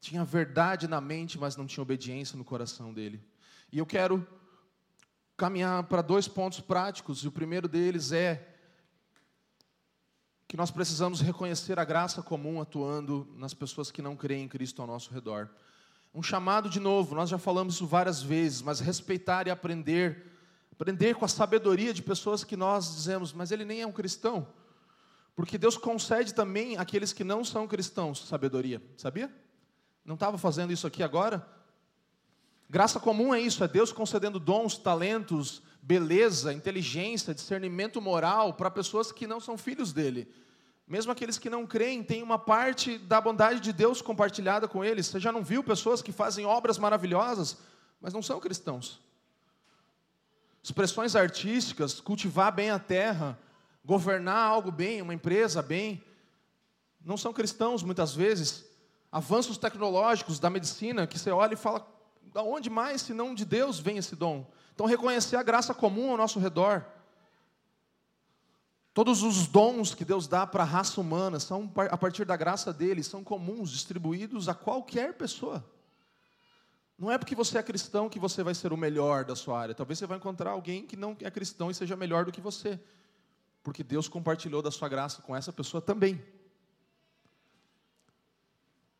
[0.00, 3.22] Tinha verdade na mente, mas não tinha obediência no coração dele.
[3.72, 4.26] E eu quero
[5.36, 8.54] caminhar para dois pontos práticos, e o primeiro deles é
[10.48, 14.80] que nós precisamos reconhecer a graça comum atuando nas pessoas que não creem em Cristo
[14.80, 15.50] ao nosso redor.
[16.16, 20.32] Um chamado de novo, nós já falamos isso várias vezes, mas respeitar e aprender,
[20.72, 24.48] aprender com a sabedoria de pessoas que nós dizemos, mas ele nem é um cristão.
[25.34, 29.30] Porque Deus concede também àqueles que não são cristãos sabedoria, sabia?
[30.06, 31.46] Não estava fazendo isso aqui agora?
[32.66, 39.12] Graça comum é isso, é Deus concedendo dons, talentos, beleza, inteligência, discernimento moral para pessoas
[39.12, 40.32] que não são filhos dele.
[40.86, 45.06] Mesmo aqueles que não creem, têm uma parte da bondade de Deus compartilhada com eles.
[45.06, 47.58] Você já não viu pessoas que fazem obras maravilhosas,
[48.00, 49.00] mas não são cristãos?
[50.62, 53.38] Expressões artísticas, cultivar bem a terra,
[53.84, 56.02] governar algo bem, uma empresa bem,
[57.06, 58.64] não são cristãos muitas vezes.
[59.12, 61.86] Avanços tecnológicos da medicina que você olha e fala:
[62.34, 64.44] da onde mais, se não de Deus, vem esse dom?
[64.74, 66.84] Então, reconhecer a graça comum ao nosso redor.
[68.96, 72.72] Todos os dons que Deus dá para a raça humana são a partir da graça
[72.72, 75.62] dele, são comuns, distribuídos a qualquer pessoa.
[76.98, 79.74] Não é porque você é cristão que você vai ser o melhor da sua área.
[79.74, 82.80] Talvez você vai encontrar alguém que não é cristão e seja melhor do que você.
[83.62, 86.18] Porque Deus compartilhou da sua graça com essa pessoa também.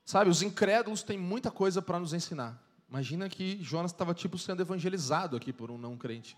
[0.04, 2.62] Sabe, os incrédulos têm muita coisa para nos ensinar.
[2.86, 6.36] Imagina que Jonas estava tipo sendo evangelizado aqui por um não crente.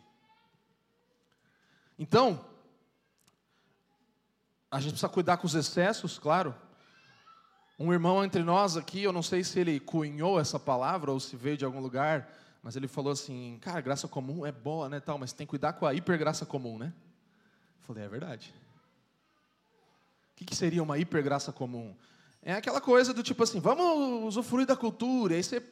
[1.98, 2.56] Então,
[4.70, 6.54] a gente precisa cuidar com os excessos, claro.
[7.78, 11.36] Um irmão entre nós aqui, eu não sei se ele cunhou essa palavra ou se
[11.36, 12.28] veio de algum lugar,
[12.62, 15.74] mas ele falou assim: "Cara, graça comum é boa, né, tal, mas tem que cuidar
[15.74, 16.92] com a hipergraça comum, né?"
[17.80, 18.54] Eu falei: "É verdade."
[20.32, 21.96] O que, que seria uma hipergraça comum?
[22.42, 25.62] É aquela coisa do tipo assim, vamos usufruir da cultura, aí você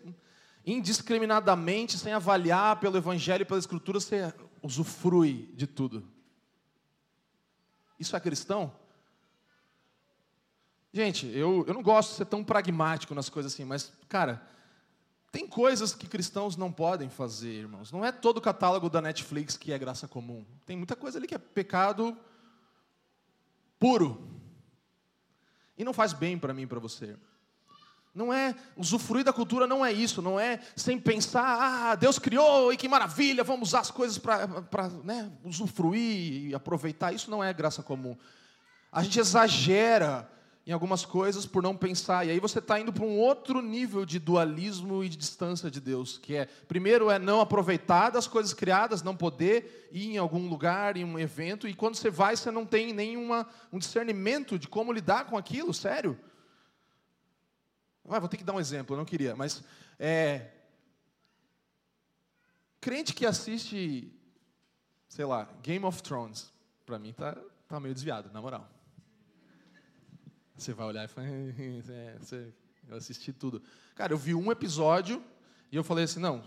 [0.67, 6.05] indiscriminadamente, sem avaliar pelo evangelho e pela escritura, você usufrui de tudo.
[8.01, 8.73] Isso é cristão?
[10.97, 14.41] Gente, eu, eu não gosto de ser tão pragmático nas coisas assim, mas, cara,
[15.31, 17.93] tem coisas que cristãos não podem fazer, irmãos.
[17.93, 20.43] Não é todo o catálogo da Netflix que é graça comum.
[20.65, 22.17] Tem muita coisa ali que é pecado
[23.79, 24.27] puro.
[25.77, 27.15] E não faz bem para mim e para você.
[28.15, 32.73] Não é usufruir da cultura, não é isso, não é sem pensar, ah, Deus criou
[32.73, 37.13] e que maravilha, vamos usar as coisas para né, usufruir e aproveitar.
[37.13, 38.17] Isso não é graça comum.
[38.91, 40.35] A gente exagera
[40.67, 42.27] em algumas coisas por não pensar.
[42.27, 45.81] E aí você está indo para um outro nível de dualismo e de distância de
[45.81, 50.49] Deus, que é, primeiro é não aproveitar das coisas criadas, não poder ir em algum
[50.49, 54.67] lugar, em um evento, e quando você vai, você não tem nenhuma um discernimento de
[54.67, 56.19] como lidar com aquilo, sério.
[58.09, 59.63] Ah, vou ter que dar um exemplo, eu não queria, mas
[59.99, 60.51] é,
[62.81, 64.13] crente que assiste,
[65.09, 66.53] sei lá, Game of Thrones,
[66.85, 67.37] para mim tá,
[67.69, 68.76] tá meio desviado, na moral.
[70.57, 72.17] Você vai olhar e falar, é,
[72.89, 73.63] eu assisti tudo.
[73.95, 75.23] Cara, eu vi um episódio
[75.71, 76.45] e eu falei assim, não,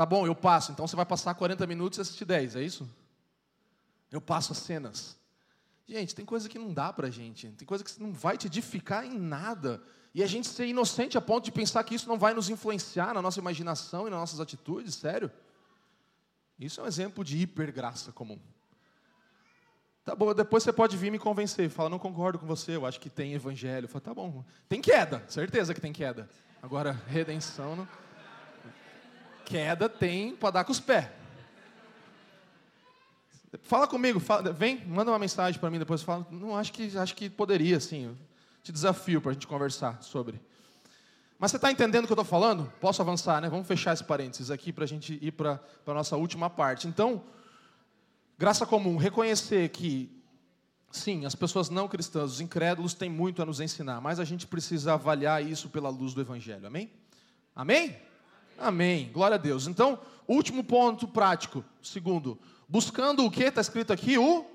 [0.00, 0.72] Tá bom, eu passo.
[0.72, 2.88] Então você vai passar 40 minutos e assistir 10, é isso?
[4.10, 5.14] Eu passo as cenas.
[5.86, 7.50] Gente, tem coisa que não dá pra gente.
[7.50, 9.82] Tem coisa que não vai te edificar em nada.
[10.14, 13.12] E a gente ser inocente a ponto de pensar que isso não vai nos influenciar
[13.12, 15.30] na nossa imaginação e nas nossas atitudes, sério?
[16.58, 18.40] Isso é um exemplo de hipergraça comum.
[20.10, 21.70] Tá bom, depois você pode vir me convencer.
[21.70, 23.86] Fala, não concordo com você, eu acho que tem evangelho.
[23.86, 24.44] Fala, tá bom.
[24.68, 26.28] Tem queda, certeza que tem queda.
[26.60, 27.88] Agora, redenção não.
[29.44, 31.06] Queda tem para dar com os pés.
[33.62, 36.02] Fala comigo, fala, vem, manda uma mensagem para mim depois.
[36.02, 38.18] Fala, não acho que acho que poderia, sim.
[38.64, 40.40] Te desafio para a gente conversar sobre.
[41.38, 42.64] Mas você está entendendo o que eu estou falando?
[42.80, 43.48] Posso avançar, né?
[43.48, 46.88] Vamos fechar esse parênteses aqui para a gente ir para a nossa última parte.
[46.88, 47.22] Então,
[48.40, 50.10] graça comum, reconhecer que,
[50.90, 54.46] sim, as pessoas não cristãs, os incrédulos, têm muito a nos ensinar, mas a gente
[54.46, 56.66] precisa avaliar isso pela luz do Evangelho.
[56.66, 56.90] Amém?
[57.54, 57.98] Amém?
[58.58, 59.10] Amém.
[59.12, 59.66] Glória a Deus.
[59.66, 61.62] Então, último ponto prático.
[61.82, 64.16] Segundo, buscando o que está escrito aqui?
[64.16, 64.46] O,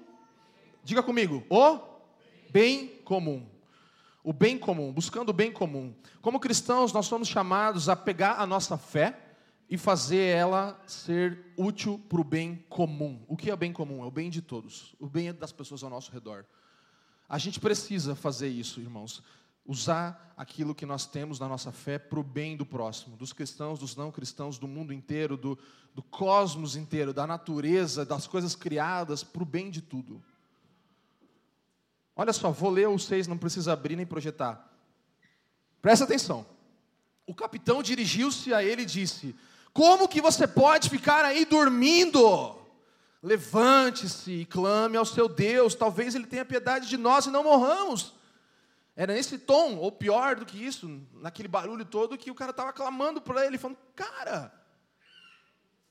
[0.83, 1.77] diga comigo, o
[2.49, 3.45] bem comum
[4.23, 5.93] o bem comum, buscando o bem comum.
[6.19, 9.24] Como cristãos, nós somos chamados a pegar a nossa fé
[9.69, 13.23] e fazer ela ser útil para o bem comum.
[13.27, 14.03] O que é bem comum?
[14.03, 16.45] É o bem de todos, o bem das pessoas ao nosso redor.
[17.27, 19.23] A gente precisa fazer isso, irmãos.
[19.65, 23.79] Usar aquilo que nós temos na nossa fé para o bem do próximo, dos cristãos,
[23.79, 25.57] dos não cristãos, do mundo inteiro, do,
[25.95, 30.23] do cosmos inteiro, da natureza, das coisas criadas, para o bem de tudo.
[32.15, 34.71] Olha só, vou ler os seis, não precisa abrir nem projetar.
[35.81, 36.45] Presta atenção.
[37.25, 39.35] O capitão dirigiu-se a ele e disse:
[39.75, 42.55] Como que você pode ficar aí dormindo?
[43.21, 48.13] Levante-se e clame ao seu Deus, talvez ele tenha piedade de nós e não morramos.
[48.95, 52.71] Era nesse tom, ou pior do que isso, naquele barulho todo, que o cara estava
[52.71, 54.49] clamando para ele, falando: Cara,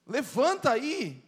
[0.07, 1.23] levanta aí,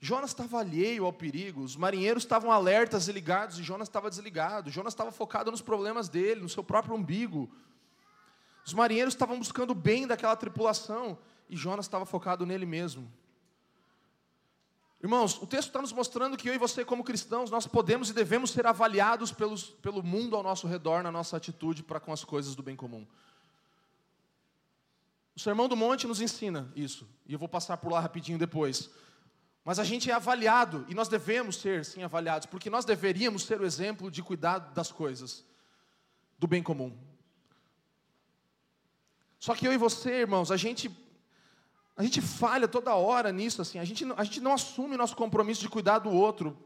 [0.00, 4.70] Jonas estava alheio ao perigo, os marinheiros estavam alertas e ligados, e Jonas estava desligado.
[4.70, 7.54] Jonas estava focado nos problemas dele, no seu próprio umbigo.
[8.64, 11.18] Os marinheiros estavam buscando o bem daquela tripulação,
[11.48, 13.10] e Jonas estava focado nele mesmo.
[15.02, 18.14] Irmãos, o texto está nos mostrando que eu e você, como cristãos, nós podemos e
[18.14, 22.24] devemos ser avaliados pelos, pelo mundo ao nosso redor, na nossa atitude para com as
[22.24, 23.06] coisas do bem comum.
[25.36, 28.88] O Sermão do Monte nos ensina isso, e eu vou passar por lá rapidinho depois.
[29.62, 33.60] Mas a gente é avaliado, e nós devemos ser, sim, avaliados, porque nós deveríamos ser
[33.60, 35.44] o exemplo de cuidado das coisas,
[36.38, 36.96] do bem comum.
[39.38, 40.88] Só que eu e você, irmãos, a gente,
[41.96, 45.60] a gente falha toda hora nisso, assim, a gente, a gente não assume nosso compromisso
[45.60, 46.56] de cuidar do outro.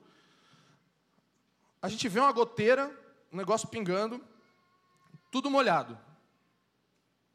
[1.82, 2.90] A gente vê uma goteira,
[3.32, 4.20] um negócio pingando,
[5.30, 5.98] tudo molhado.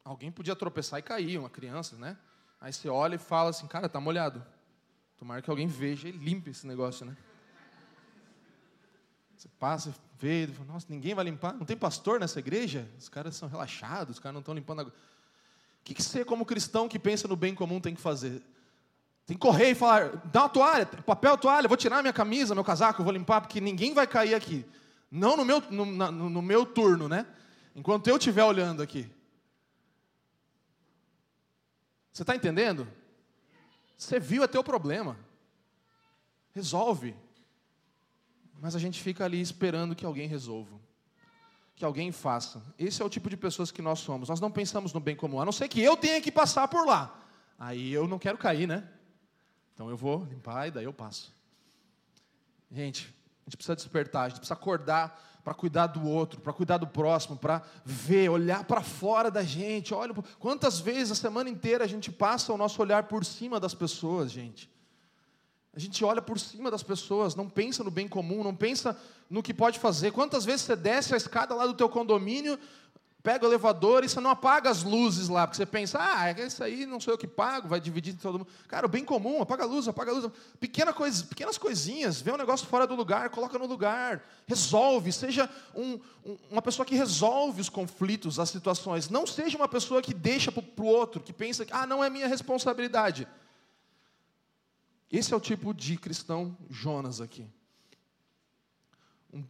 [0.04, 2.18] Alguém podia tropeçar e cair, uma criança, né?
[2.60, 4.44] Aí você olha e fala assim, cara, tá molhado.
[5.16, 7.16] Tomara que alguém veja e limpe esse negócio, né?
[9.36, 11.54] Você passa, vê, fala, nossa, ninguém vai limpar?
[11.54, 12.90] Não tem pastor nessa igreja?
[12.98, 14.92] Os caras são relaxados, os caras não estão limpando a...
[15.84, 18.42] O que, que você, como cristão que pensa no bem comum, tem que fazer?
[19.26, 22.64] Tem que correr e falar, dá uma toalha, papel, toalha, vou tirar minha camisa, meu
[22.64, 24.64] casaco, vou limpar, porque ninguém vai cair aqui.
[25.10, 27.26] Não no meu, no, no, meu turno, né?
[27.76, 29.06] Enquanto eu estiver olhando aqui.
[32.10, 32.88] Você está entendendo?
[33.94, 35.18] Você viu é teu problema.
[36.54, 37.14] Resolve.
[38.58, 40.80] Mas a gente fica ali esperando que alguém resolva.
[41.74, 42.62] Que alguém faça.
[42.78, 44.28] Esse é o tipo de pessoas que nós somos.
[44.28, 45.40] Nós não pensamos no bem comum.
[45.40, 47.20] A não ser que eu tenha que passar por lá.
[47.58, 48.88] Aí eu não quero cair, né?
[49.74, 51.32] Então eu vou limpar e daí eu passo.
[52.70, 53.12] Gente,
[53.42, 56.86] a gente precisa despertar, a gente precisa acordar para cuidar do outro, para cuidar do
[56.86, 59.92] próximo, para ver, olhar para fora da gente.
[59.92, 63.74] Olha, quantas vezes a semana inteira a gente passa o nosso olhar por cima das
[63.74, 64.70] pessoas, gente.
[65.74, 68.96] A gente olha por cima das pessoas, não pensa no bem comum, não pensa
[69.28, 70.12] no que pode fazer.
[70.12, 72.58] Quantas vezes você desce a escada lá do teu condomínio,
[73.24, 76.46] pega o elevador e você não apaga as luzes lá, porque você pensa, ah, é
[76.46, 78.48] isso aí não sou eu que pago, vai dividir todo mundo.
[78.68, 80.30] Cara, o bem comum, apaga a luz, apaga a luz.
[80.60, 85.48] Pequena coisa, pequenas coisinhas, vê um negócio fora do lugar, coloca no lugar, resolve, seja
[85.74, 89.08] um, um, uma pessoa que resolve os conflitos, as situações.
[89.08, 92.28] Não seja uma pessoa que deixa para o outro, que pensa ah, não é minha
[92.28, 93.26] responsabilidade.
[95.10, 97.46] Esse é o tipo de cristão Jonas aqui.
[99.32, 99.44] Um,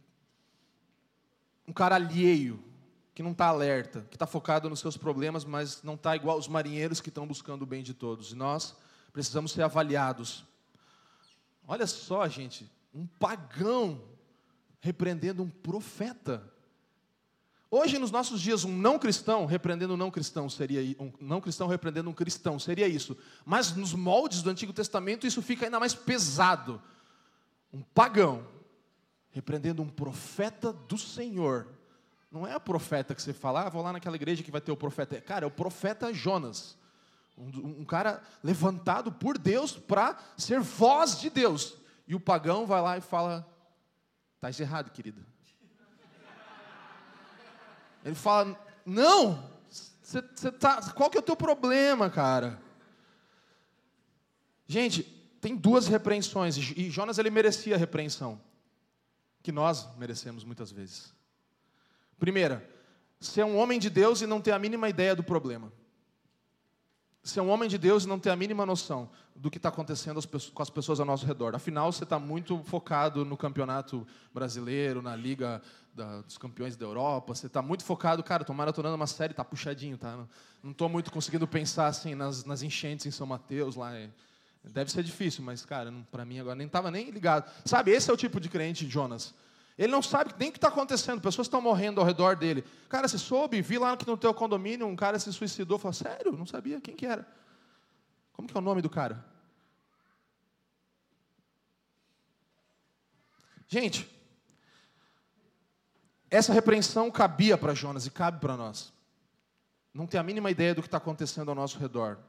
[1.67, 2.63] um cara alheio,
[3.13, 6.47] que não está alerta, que está focado nos seus problemas, mas não está igual os
[6.47, 8.31] marinheiros que estão buscando o bem de todos.
[8.31, 8.75] E nós
[9.13, 10.43] precisamos ser avaliados.
[11.65, 14.01] Olha só, gente, um pagão
[14.81, 16.53] repreendendo um profeta.
[17.77, 21.67] Hoje, nos nossos dias, um não cristão repreendendo um não cristão seria um não cristão
[21.67, 23.17] repreendendo um cristão seria isso.
[23.43, 26.81] Mas nos moldes do Antigo Testamento isso fica ainda mais pesado.
[27.73, 28.47] Um pagão
[29.29, 31.67] repreendendo um profeta do Senhor.
[32.31, 34.71] Não é o profeta que você fala, ah, vou lá naquela igreja que vai ter
[34.71, 35.19] o profeta.
[35.19, 36.77] Cara, é o profeta Jonas.
[37.37, 41.75] Um, um cara levantado por Deus para ser voz de Deus.
[42.07, 43.45] E o pagão vai lá e fala:
[44.41, 45.34] Está errado, querida.
[48.05, 49.43] Ele fala: Não,
[50.01, 52.61] você, tá, qual que é o teu problema, cara?
[54.67, 55.03] Gente,
[55.41, 58.39] tem duas repreensões, e Jonas ele merecia a repreensão,
[59.41, 61.13] que nós merecemos muitas vezes.
[62.17, 62.67] Primeira,
[63.19, 65.71] ser um homem de Deus e não ter a mínima ideia do problema.
[67.23, 70.19] Ser um homem de Deus e não ter a mínima noção do que está acontecendo
[70.53, 71.55] com as pessoas ao nosso redor.
[71.55, 75.61] Afinal, você está muito focado no campeonato brasileiro, na Liga
[75.95, 77.33] da, dos Campeões da Europa.
[77.33, 80.27] Você está muito focado, cara, estou maratonando uma série, está puxadinho, tá?
[80.61, 83.95] Não estou muito conseguindo pensar assim nas, nas enchentes em São Mateus lá.
[83.95, 84.09] É,
[84.63, 87.49] deve ser difícil, mas, cara, para mim agora nem estava nem ligado.
[87.63, 89.33] Sabe, esse é o tipo de crente, Jonas.
[89.77, 92.63] Ele não sabe nem o que está acontecendo, pessoas estão morrendo ao redor dele.
[92.87, 95.77] Cara, você soube, vi lá que no teu condomínio um cara se suicidou.
[95.79, 96.31] Falei, sério?
[96.31, 97.27] Não sabia quem que era.
[98.33, 99.25] Como que é o nome do cara?
[103.67, 104.14] Gente,
[106.35, 108.93] essa repreensão cabia para Jonas e cabe para nós.
[109.93, 112.19] Não tem a mínima ideia do que está acontecendo ao nosso redor.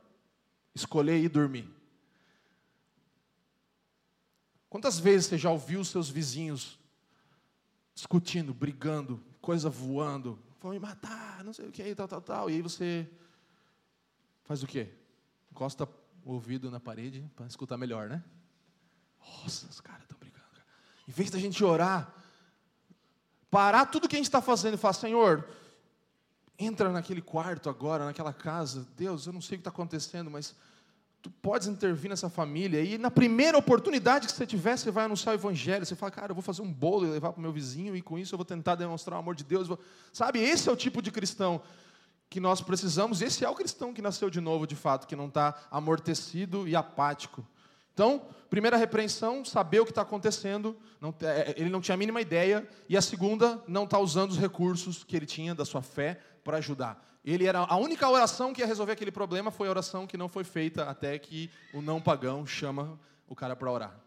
[0.74, 1.68] Escolher ir dormir.
[4.68, 6.78] Quantas vezes você já ouviu seus vizinhos
[7.94, 12.50] discutindo, brigando, coisa voando, vão me matar, não sei o que, tal, tal, tal.
[12.50, 13.08] E aí você
[14.44, 14.92] faz o quê?
[15.50, 15.88] Encosta
[16.24, 18.22] o ouvido na parede para escutar melhor, né?
[19.18, 20.44] Nossa, os caras estão brigando.
[20.50, 20.66] Cara.
[21.08, 22.12] Em vez da gente orar,
[23.50, 25.46] parar tudo que a gente está fazendo e falar, Senhor,
[26.58, 28.86] entra naquele quarto agora, naquela casa.
[28.96, 30.54] Deus, eu não sei o que está acontecendo, mas
[31.22, 32.80] tu podes intervir nessa família.
[32.82, 35.84] E na primeira oportunidade que você tiver, você vai anunciar o evangelho.
[35.84, 38.02] Você fala, cara, eu vou fazer um bolo e levar para o meu vizinho, e
[38.02, 39.68] com isso eu vou tentar demonstrar o amor de Deus.
[40.12, 41.60] Sabe, esse é o tipo de cristão
[42.28, 43.22] que nós precisamos.
[43.22, 46.74] Esse é o cristão que nasceu de novo, de fato, que não está amortecido e
[46.74, 47.46] apático.
[47.96, 48.20] Então,
[48.50, 52.68] primeira repreensão, saber o que está acontecendo, não, é, ele não tinha a mínima ideia.
[52.90, 56.58] E a segunda, não está usando os recursos que ele tinha da sua fé para
[56.58, 57.02] ajudar.
[57.24, 60.28] Ele era a única oração que ia resolver aquele problema foi a oração que não
[60.28, 63.98] foi feita até que o não pagão chama o cara para orar.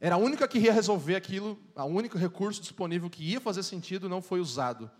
[0.00, 4.08] Era a única que ia resolver aquilo, a único recurso disponível que ia fazer sentido
[4.08, 4.90] não foi usado.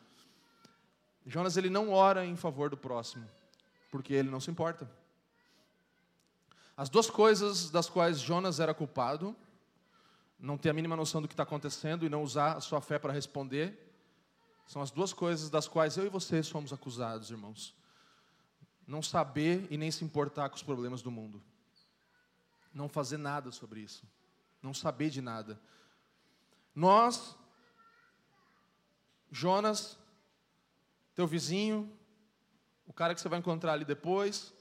[1.26, 3.26] Jonas ele não ora em favor do próximo,
[3.90, 4.88] porque ele não se importa.
[6.76, 9.34] As duas coisas das quais Jonas era culpado,
[10.38, 12.98] não ter a mínima noção do que está acontecendo e não usar a sua fé
[12.98, 13.82] para responder,
[14.66, 17.74] são as duas coisas das quais eu e você somos acusados, irmãos.
[18.86, 21.42] Não saber e nem se importar com os problemas do mundo.
[22.74, 24.06] Não fazer nada sobre isso.
[24.60, 25.58] Não saber de nada.
[26.74, 27.34] Nós,
[29.30, 29.98] Jonas,
[31.14, 31.90] teu vizinho,
[32.86, 34.52] o cara que você vai encontrar ali depois,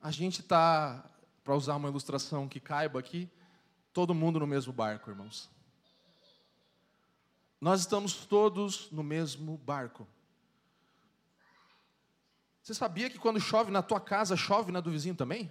[0.00, 1.04] a gente está,
[1.50, 3.28] para usar uma ilustração que caiba aqui,
[3.92, 5.50] todo mundo no mesmo barco, irmãos.
[7.60, 10.06] Nós estamos todos no mesmo barco.
[12.62, 15.50] Você sabia que quando chove na tua casa, chove na do vizinho também?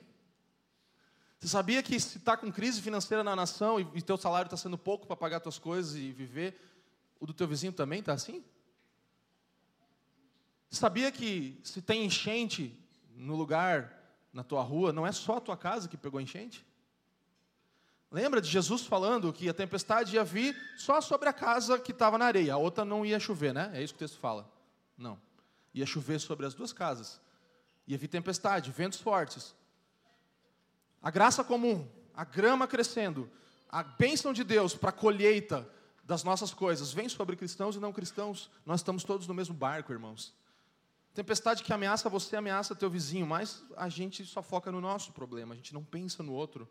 [1.37, 4.55] Você sabia que se está com crise financeira na nação e, e teu salário está
[4.55, 6.57] sendo pouco para pagar tuas coisas e viver,
[7.19, 8.41] o do teu vizinho também está assim?
[10.69, 12.73] Você sabia que se tem enchente
[13.17, 13.98] no lugar,
[14.31, 16.65] na tua rua, não é só a tua casa que pegou enchente?
[18.11, 22.17] Lembra de Jesus falando que a tempestade ia vir só sobre a casa que estava
[22.17, 23.69] na areia, a outra não ia chover, né?
[23.73, 24.51] É isso que o texto fala.
[24.97, 25.19] Não.
[25.73, 27.21] Ia chover sobre as duas casas.
[27.87, 29.55] Ia vir tempestade, ventos fortes.
[31.01, 33.29] A graça comum, a grama crescendo,
[33.69, 35.69] a bênção de Deus para a colheita
[36.03, 38.49] das nossas coisas vem sobre cristãos e não cristãos.
[38.65, 40.33] Nós estamos todos no mesmo barco, irmãos.
[41.19, 45.53] Tempestade que ameaça você, ameaça teu vizinho, mas a gente só foca no nosso problema,
[45.53, 46.65] a gente não pensa no outro.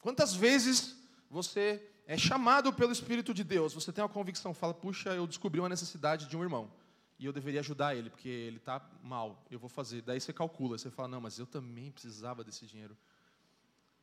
[0.00, 0.96] Quantas vezes
[1.30, 5.60] você é chamado pelo Espírito de Deus, você tem uma convicção, fala, puxa, eu descobri
[5.60, 6.68] uma necessidade de um irmão,
[7.16, 10.02] e eu deveria ajudar ele, porque ele está mal, eu vou fazer.
[10.02, 12.98] Daí você calcula, você fala, não, mas eu também precisava desse dinheiro.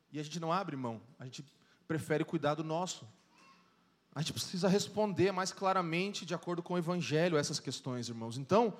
[0.10, 1.44] E a gente não abre mão, a gente
[1.86, 3.06] prefere cuidar do nosso.
[4.16, 8.38] A gente precisa responder mais claramente, de acordo com o Evangelho, essas questões, irmãos.
[8.38, 8.78] Então,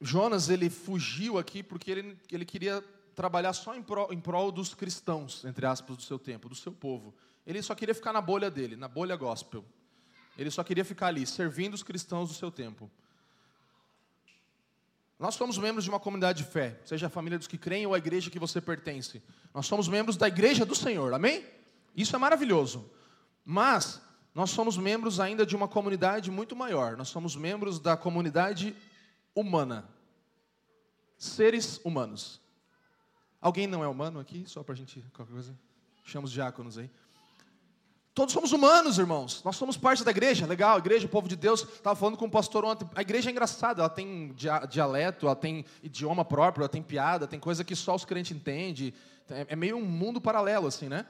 [0.00, 2.82] Jonas, ele fugiu aqui porque ele, ele queria
[3.14, 6.72] trabalhar só em prol, em prol dos cristãos, entre aspas, do seu tempo, do seu
[6.72, 7.14] povo.
[7.46, 9.64] Ele só queria ficar na bolha dele, na bolha gospel.
[10.38, 12.90] Ele só queria ficar ali, servindo os cristãos do seu tempo.
[15.18, 17.92] Nós somos membros de uma comunidade de fé, seja a família dos que creem ou
[17.92, 19.22] a igreja que você pertence.
[19.52, 21.44] Nós somos membros da igreja do Senhor, amém?
[21.94, 22.90] Isso é maravilhoso.
[23.44, 24.00] Mas
[24.34, 26.96] nós somos membros ainda de uma comunidade muito maior.
[26.96, 28.74] Nós somos membros da comunidade
[29.34, 29.88] humana.
[31.16, 32.40] Seres humanos.
[33.40, 34.44] Alguém não é humano aqui?
[34.46, 35.58] Só para a gente, qualquer coisa.
[36.04, 36.90] Chama os diáconos aí.
[38.12, 39.42] Todos somos humanos, irmãos.
[39.44, 41.62] Nós somos parte da igreja, legal, igreja, povo de Deus.
[41.62, 42.88] Estava falando com o pastor ontem.
[42.94, 44.34] A igreja é engraçada, ela tem
[44.68, 48.92] dialeto, ela tem idioma próprio, ela tem piada, tem coisa que só os crentes entendem.
[49.28, 51.06] É, é meio um mundo paralelo, assim, né?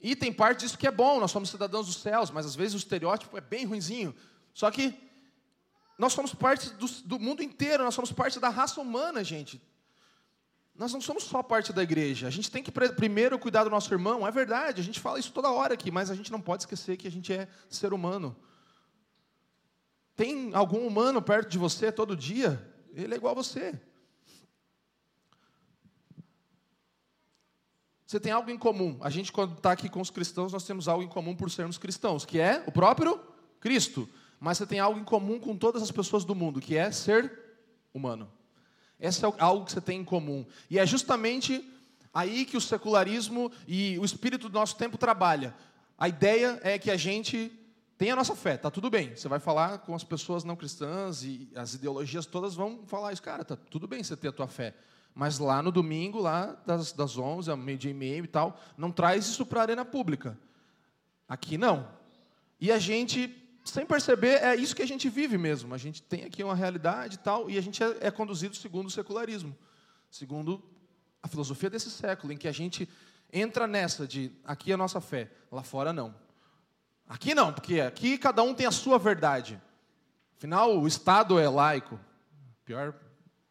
[0.00, 2.74] E tem parte disso que é bom, nós somos cidadãos dos céus, mas às vezes
[2.74, 4.14] o estereótipo é bem ruinzinho.
[4.54, 5.07] Só que
[5.98, 9.60] nós somos parte do, do mundo inteiro, nós somos parte da raça humana, gente.
[10.76, 12.28] Nós não somos só parte da igreja.
[12.28, 14.24] A gente tem que primeiro cuidar do nosso irmão.
[14.24, 16.96] É verdade, a gente fala isso toda hora aqui, mas a gente não pode esquecer
[16.96, 18.36] que a gente é ser humano.
[20.14, 22.64] Tem algum humano perto de você todo dia?
[22.92, 23.80] Ele é igual a você.
[28.06, 28.98] Você tem algo em comum.
[29.02, 31.76] A gente, quando está aqui com os cristãos, nós temos algo em comum por sermos
[31.76, 33.20] cristãos, que é o próprio
[33.60, 34.08] Cristo.
[34.40, 37.32] Mas você tem algo em comum com todas as pessoas do mundo, que é ser
[37.92, 38.30] humano.
[39.00, 40.44] Essa é algo que você tem em comum.
[40.70, 41.64] E é justamente
[42.12, 45.54] aí que o secularismo e o espírito do nosso tempo trabalha.
[45.96, 47.52] A ideia é que a gente
[47.96, 49.14] tem a nossa fé, tá tudo bem.
[49.16, 53.22] Você vai falar com as pessoas não cristãs e as ideologias todas vão falar isso,
[53.22, 54.74] cara, tá tudo bem você ter a tua fé.
[55.14, 58.92] Mas lá no domingo, lá das, das 11 ao meio-dia e meio e tal, não
[58.92, 60.38] traz isso para a arena pública.
[61.28, 61.88] Aqui não.
[62.60, 63.26] E a gente
[63.70, 65.74] sem perceber, é isso que a gente vive mesmo.
[65.74, 68.86] A gente tem aqui uma realidade e tal, e a gente é, é conduzido segundo
[68.86, 69.56] o secularismo,
[70.10, 70.62] segundo
[71.22, 72.88] a filosofia desse século, em que a gente
[73.32, 76.14] entra nessa de aqui é a nossa fé, lá fora não.
[77.08, 79.60] Aqui não, porque aqui cada um tem a sua verdade.
[80.36, 81.98] Afinal, o Estado é laico.
[82.64, 82.94] Pior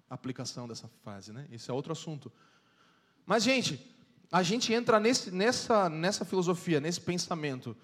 [0.10, 1.48] aplicação dessa fase, né?
[1.52, 2.32] Esse é outro assunto.
[3.26, 3.96] Mas, gente,
[4.32, 7.76] a gente entra nesse, nessa, nessa filosofia, nesse pensamento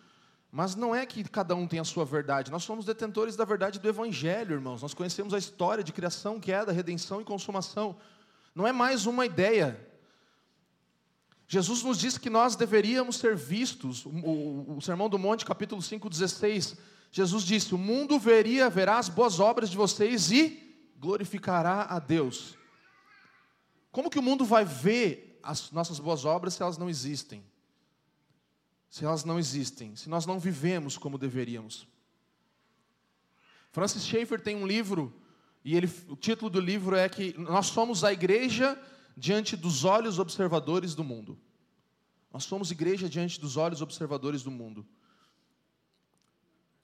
[0.56, 2.52] mas não é que cada um tem a sua verdade.
[2.52, 4.84] Nós somos detentores da verdade do Evangelho, irmãos.
[4.84, 7.96] Nós conhecemos a história de criação, queda, redenção e consumação.
[8.54, 9.84] Não é mais uma ideia.
[11.48, 14.06] Jesus nos disse que nós deveríamos ser vistos.
[14.06, 16.78] O, o, o Sermão do Monte, capítulo 5, 16.
[17.12, 22.56] Jesus disse: O mundo veria, verá as boas obras de vocês e glorificará a Deus.
[23.92, 27.44] Como que o mundo vai ver as nossas boas obras se elas não existem?
[28.94, 31.88] Se elas não existem, se nós não vivemos como deveríamos.
[33.72, 35.12] Francis Schaeffer tem um livro,
[35.66, 38.80] e ele, o título do livro é que nós somos a igreja
[39.18, 41.40] diante dos olhos observadores do mundo.
[42.32, 44.86] Nós somos igreja diante dos olhos observadores do mundo.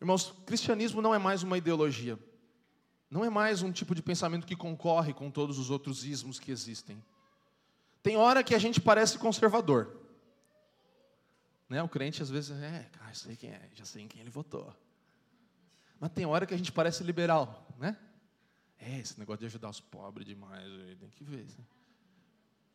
[0.01, 2.17] Irmãos, cristianismo não é mais uma ideologia.
[3.07, 6.49] Não é mais um tipo de pensamento que concorre com todos os outros ismos que
[6.49, 7.05] existem.
[8.01, 9.98] Tem hora que a gente parece conservador.
[11.69, 11.83] Né?
[11.83, 14.75] O crente às vezes, é, cara, sei quem é, já sei em quem ele votou.
[15.99, 17.95] Mas tem hora que a gente parece liberal, né?
[18.79, 20.65] É, esse negócio de ajudar os pobres demais,
[20.99, 21.45] tem que ver.
[21.45, 21.65] Né?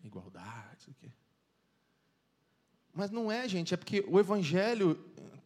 [0.05, 1.11] Igualdade, isso aqui.
[2.93, 4.95] Mas não é, gente, é porque o evangelho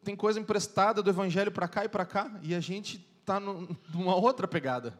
[0.04, 4.16] tem coisa emprestada do evangelho para cá e para cá, e a gente está numa
[4.16, 4.98] outra pegada.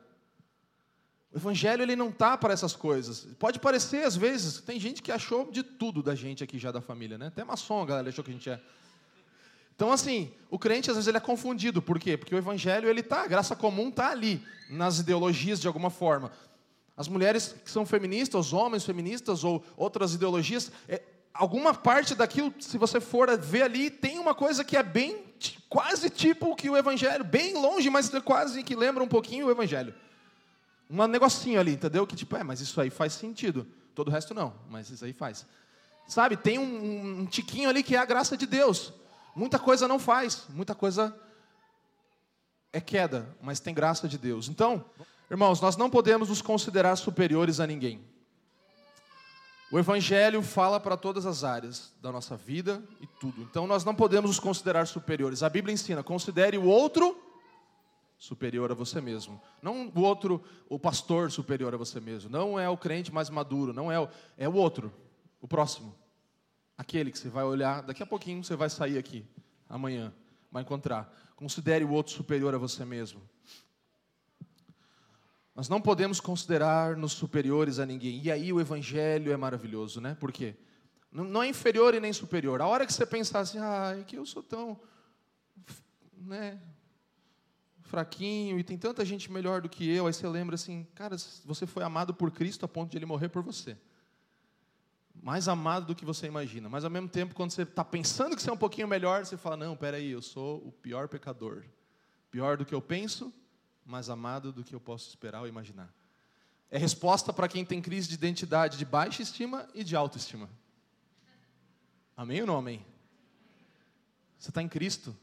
[1.33, 3.29] O evangelho ele não tá para essas coisas.
[3.39, 6.81] Pode parecer às vezes, tem gente que achou de tudo da gente aqui já da
[6.81, 7.26] família, né?
[7.26, 8.61] Até maçom, galera achou que a gente é.
[9.76, 12.16] Então assim, o crente às vezes ele é confundido, por quê?
[12.16, 16.33] Porque o evangelho ele tá, a graça comum tá ali nas ideologias de alguma forma.
[16.97, 21.01] As mulheres que são feministas, os homens feministas ou outras ideologias, é,
[21.33, 25.24] alguma parte daquilo, se você for ver ali, tem uma coisa que é bem
[25.68, 29.95] quase tipo que o evangelho, bem longe, mas quase que lembra um pouquinho o evangelho
[30.89, 32.07] um negocinho ali, entendeu?
[32.07, 33.66] Que tipo, é, mas isso aí faz sentido.
[33.95, 35.45] Todo o resto não, mas isso aí faz.
[36.07, 38.93] Sabe, tem um, um tiquinho ali que é a graça de Deus.
[39.34, 41.14] Muita coisa não faz, muita coisa
[42.72, 44.49] é queda, mas tem graça de Deus.
[44.49, 44.84] Então,
[45.30, 48.01] irmãos, nós não podemos nos considerar superiores a ninguém.
[49.70, 53.43] O Evangelho fala para todas as áreas da nossa vida e tudo.
[53.43, 55.43] Então, nós não podemos nos considerar superiores.
[55.43, 57.28] A Bíblia ensina: considere o outro
[58.19, 59.41] superior a você mesmo.
[59.62, 62.29] Não o outro, o pastor superior a você mesmo.
[62.29, 63.73] Não é o crente mais maduro.
[63.73, 64.93] Não é o, é o outro,
[65.41, 65.95] o próximo.
[66.77, 69.25] Aquele que você vai olhar, daqui a pouquinho você vai sair aqui,
[69.69, 70.12] amanhã,
[70.51, 71.12] vai encontrar.
[71.37, 73.23] Considere o outro superior a você mesmo.
[75.55, 78.21] Nós não podemos considerar-nos superiores a ninguém.
[78.23, 80.16] E aí o evangelho é maravilhoso, né?
[80.19, 80.57] Por quê?
[81.11, 82.61] Não é inferior e nem superior.
[82.61, 84.79] A hora que você pensar assim, ah, é que eu sou tão.
[86.16, 86.61] Né?
[87.89, 90.07] Fraquinho e tem tanta gente melhor do que eu.
[90.07, 93.28] Aí você lembra assim, cara, você foi amado por Cristo a ponto de ele morrer
[93.28, 93.76] por você.
[95.20, 96.68] Mais amado do que você imagina.
[96.68, 99.36] Mas ao mesmo tempo, quando você está pensando que você é um pouquinho melhor, você
[99.36, 101.64] fala: não, peraí, eu sou o pior pecador.
[102.30, 103.32] Pior do que eu penso,
[103.84, 105.93] mais amado do que eu posso esperar ou imaginar.
[106.70, 110.49] É resposta para quem tem crise de identidade de baixa estima e de autoestima.
[112.16, 112.84] Amém ou não amém?
[114.39, 115.16] Você está em Cristo.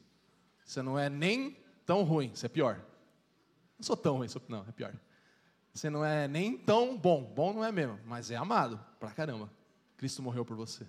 [0.65, 1.55] Você não é nem
[1.85, 2.83] tão ruim, você é pior.
[3.77, 4.93] Não sou tão ruim, sou, não, é pior.
[5.73, 9.51] Você não é nem tão bom, bom não é mesmo, mas é amado pra caramba.
[9.97, 10.87] Cristo morreu por você.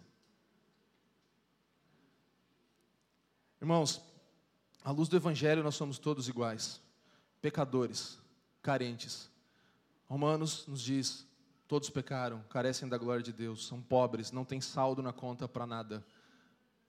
[3.60, 4.00] Irmãos,
[4.84, 6.80] à luz do Evangelho nós somos todos iguais,
[7.40, 8.18] pecadores,
[8.62, 9.28] carentes.
[10.08, 11.26] Romanos nos diz:
[11.66, 15.66] todos pecaram, carecem da glória de Deus, são pobres, não têm saldo na conta para
[15.66, 16.06] nada.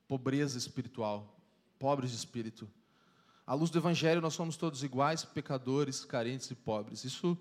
[0.07, 1.35] Pobreza espiritual,
[1.79, 2.69] pobres de espírito.
[3.47, 7.05] À luz do Evangelho, nós somos todos iguais, pecadores, carentes e pobres.
[7.05, 7.37] Isso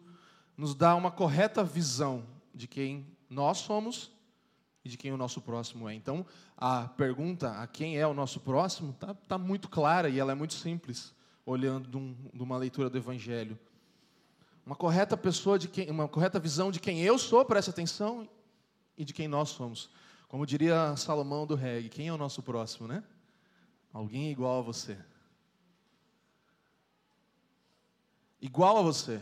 [0.56, 4.12] nos dá uma correta visão de quem nós somos
[4.84, 5.94] e de quem o nosso próximo é.
[5.94, 6.24] Então,
[6.56, 10.34] a pergunta a quem é o nosso próximo está tá muito clara e ela é
[10.36, 11.12] muito simples,
[11.44, 13.58] olhando de, um, de uma leitura do Evangelho.
[14.64, 18.28] Uma correta pessoa de quem, uma correta visão de quem eu sou, preste atenção,
[18.96, 19.90] e de quem nós somos.
[20.28, 23.02] Como diria Salomão do reggae, quem é o nosso próximo, né?
[23.92, 24.96] Alguém igual a você.
[28.46, 29.20] Igual a você.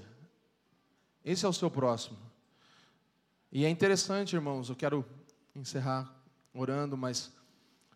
[1.25, 2.19] Esse é o seu próximo.
[3.51, 5.05] E é interessante, irmãos, eu quero
[5.55, 6.15] encerrar
[6.53, 7.33] orando, mas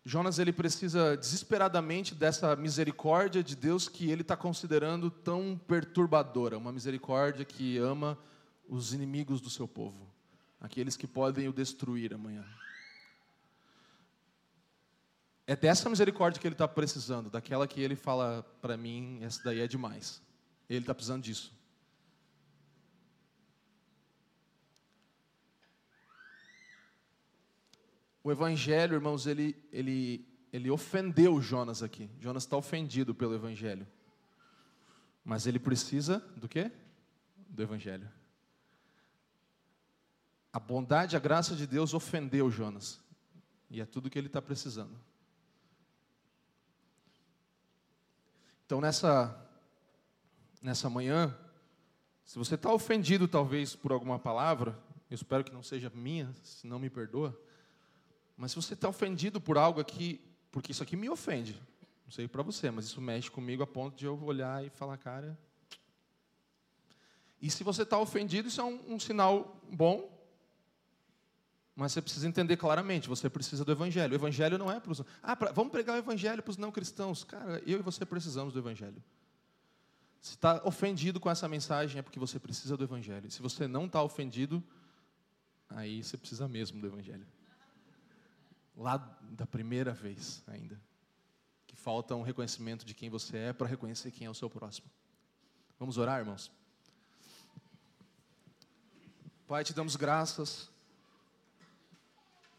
[0.03, 6.71] Jonas ele precisa desesperadamente dessa misericórdia de Deus que ele está considerando tão perturbadora, uma
[6.71, 8.17] misericórdia que ama
[8.67, 10.07] os inimigos do seu povo,
[10.59, 12.45] aqueles que podem o destruir amanhã.
[15.45, 19.59] É dessa misericórdia que ele está precisando, daquela que ele fala para mim, essa daí
[19.59, 20.21] é demais.
[20.69, 21.57] Ele está precisando disso.
[28.23, 32.09] O Evangelho, irmãos, ele, ele, ele ofendeu Jonas aqui.
[32.19, 33.87] Jonas está ofendido pelo Evangelho.
[35.23, 36.71] Mas ele precisa do quê?
[37.35, 38.07] Do Evangelho.
[40.53, 43.01] A bondade, a graça de Deus ofendeu Jonas.
[43.69, 44.95] E é tudo que ele está precisando.
[48.65, 49.48] Então, nessa
[50.61, 51.35] nessa manhã,
[52.25, 54.77] se você está ofendido talvez por alguma palavra,
[55.09, 57.39] eu espero que não seja minha, se não me perdoa,
[58.37, 61.59] mas se você está ofendido por algo aqui, porque isso aqui me ofende,
[62.05, 64.97] não sei para você, mas isso mexe comigo a ponto de eu olhar e falar,
[64.97, 65.37] cara.
[67.41, 70.19] E se você está ofendido, isso é um, um sinal bom,
[71.75, 74.11] mas você precisa entender claramente, você precisa do Evangelho.
[74.11, 75.01] O Evangelho não é para os.
[75.23, 77.23] Ah, pra, vamos pregar o Evangelho para os não cristãos.
[77.23, 79.01] Cara, eu e você precisamos do Evangelho.
[80.21, 83.31] Se está ofendido com essa mensagem é porque você precisa do Evangelho.
[83.31, 84.63] Se você não está ofendido,
[85.69, 87.25] aí você precisa mesmo do Evangelho.
[88.75, 90.79] Lá da primeira vez ainda.
[91.67, 94.89] Que falta um reconhecimento de quem você é para reconhecer quem é o seu próximo.
[95.79, 96.51] Vamos orar, irmãos?
[99.47, 100.69] Pai, te damos graças.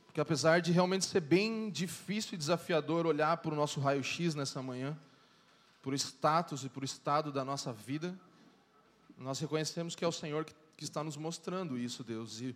[0.07, 4.61] Porque apesar de realmente ser bem difícil e desafiador olhar para o nosso raio-x nessa
[4.61, 4.99] manhã,
[5.83, 8.19] por status e por estado da nossa vida,
[9.17, 12.41] nós reconhecemos que é o Senhor que, que está nos mostrando isso, Deus.
[12.41, 12.55] E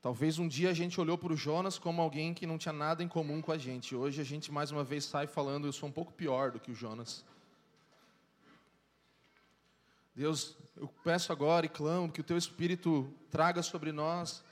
[0.00, 3.02] talvez um dia a gente olhou para o Jonas como alguém que não tinha nada
[3.02, 3.94] em comum com a gente.
[3.94, 6.70] Hoje a gente mais uma vez sai falando, eu sou um pouco pior do que
[6.70, 7.24] o Jonas.
[10.14, 14.42] Deus, eu peço agora e clamo que o Teu Espírito traga sobre nós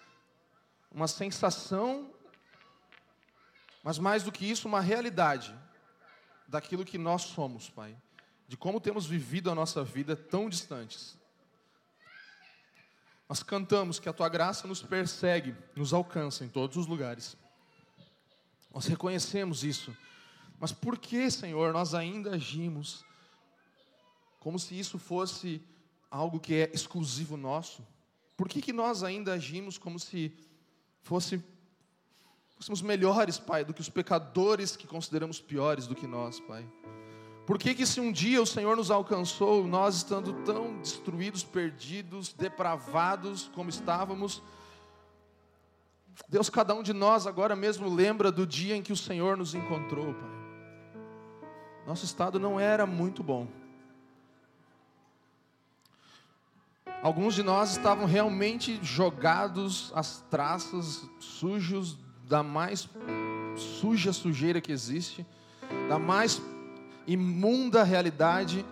[0.93, 2.13] uma sensação,
[3.83, 5.53] mas mais do que isso, uma realidade
[6.49, 7.97] daquilo que nós somos, Pai.
[8.49, 11.17] De como temos vivido a nossa vida tão distantes.
[13.29, 17.37] Nós cantamos que a tua graça nos persegue, nos alcança em todos os lugares.
[18.73, 19.97] Nós reconhecemos isso.
[20.61, 23.05] Mas por que, Senhor, nós ainda agimos
[24.39, 25.61] como se isso fosse
[26.09, 27.85] algo que é exclusivo nosso?
[28.37, 30.33] Por que, que nós ainda agimos como se
[31.03, 31.43] fosse
[32.57, 36.67] Fôssemos melhores, Pai, do que os pecadores que consideramos piores do que nós, Pai.
[37.47, 42.33] Por que, que se um dia o Senhor nos alcançou, nós estando tão destruídos, perdidos,
[42.33, 44.43] depravados como estávamos,
[46.29, 49.55] Deus, cada um de nós agora mesmo lembra do dia em que o Senhor nos
[49.55, 50.37] encontrou, Pai.
[51.87, 53.47] Nosso estado não era muito bom.
[57.03, 61.97] Alguns de nós estavam realmente jogados às traças, sujos
[62.27, 62.89] da mais
[63.57, 65.25] suja sujeira que existe,
[65.89, 66.43] da mais
[67.07, 68.65] imunda realidade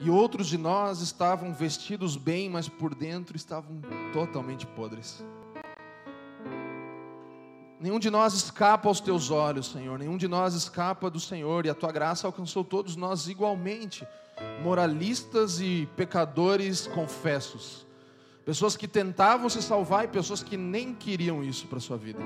[0.00, 3.80] e outros de nós estavam vestidos bem, mas por dentro estavam
[4.12, 5.24] totalmente podres.
[7.80, 9.98] Nenhum de nós escapa aos teus olhos, Senhor.
[9.98, 11.64] Nenhum de nós escapa do Senhor.
[11.64, 14.06] E a tua graça alcançou todos nós igualmente,
[14.62, 17.87] moralistas e pecadores confessos.
[18.48, 22.18] Pessoas que tentavam se salvar e pessoas que nem queriam isso para a sua vida.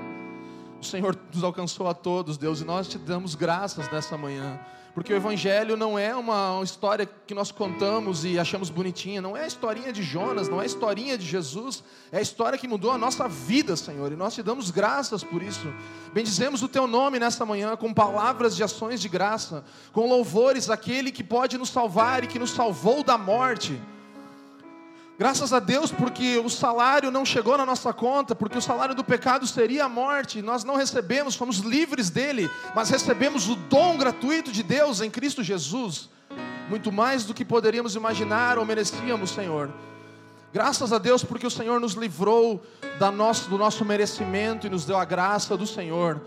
[0.81, 4.57] O Senhor nos alcançou a todos, Deus, e nós te damos graças nessa manhã.
[4.95, 9.43] Porque o Evangelho não é uma história que nós contamos e achamos bonitinha, não é
[9.43, 12.91] a historinha de Jonas, não é a historinha de Jesus, é a história que mudou
[12.91, 15.67] a nossa vida, Senhor, e nós te damos graças por isso.
[16.13, 21.11] Bendizemos o teu nome nessa manhã com palavras de ações de graça, com louvores àquele
[21.11, 23.77] que pode nos salvar e que nos salvou da morte.
[25.17, 29.03] Graças a Deus, porque o salário não chegou na nossa conta, porque o salário do
[29.03, 34.51] pecado seria a morte, nós não recebemos, fomos livres dele, mas recebemos o dom gratuito
[34.51, 36.09] de Deus em Cristo Jesus,
[36.67, 39.71] muito mais do que poderíamos imaginar ou merecíamos, Senhor.
[40.51, 42.63] Graças a Deus, porque o Senhor nos livrou
[42.99, 46.21] da nosso, do nosso merecimento e nos deu a graça do Senhor.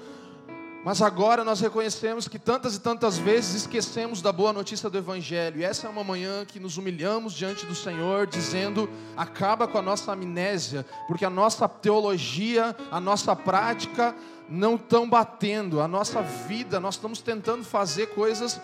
[0.87, 5.61] Mas agora nós reconhecemos que tantas e tantas vezes esquecemos da boa notícia do Evangelho.
[5.61, 9.83] E essa é uma manhã que nos humilhamos diante do Senhor, dizendo: acaba com a
[9.83, 14.15] nossa amnésia, porque a nossa teologia, a nossa prática
[14.49, 18.61] não estão batendo, a nossa vida, nós estamos tentando fazer coisas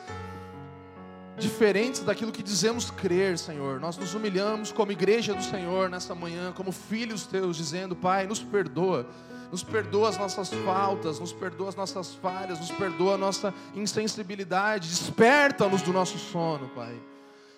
[1.36, 3.80] diferentes daquilo que dizemos crer, Senhor.
[3.80, 8.40] Nós nos humilhamos como igreja do Senhor nessa manhã, como filhos teus, dizendo: Pai, nos
[8.40, 9.08] perdoa
[9.52, 14.88] nos perdoa as nossas faltas, nos perdoa as nossas falhas, nos perdoa a nossa insensibilidade,
[14.88, 16.98] desperta-nos do nosso sono, Pai.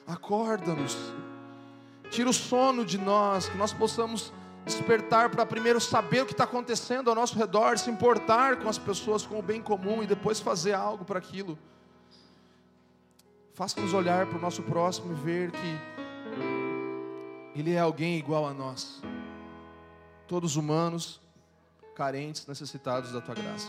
[0.04, 0.96] Acorda-nos,
[2.10, 4.32] tira o sono de nós, que nós possamos
[4.66, 8.76] despertar para primeiro saber o que está acontecendo ao nosso redor, se importar com as
[8.76, 11.56] pessoas, com o bem comum e depois fazer algo para aquilo.
[13.52, 15.78] Faça-nos olhar para o nosso próximo e ver que
[17.54, 19.00] ele é alguém igual a nós,
[20.26, 21.22] todos humanos,
[21.94, 23.68] carentes, necessitados da tua graça.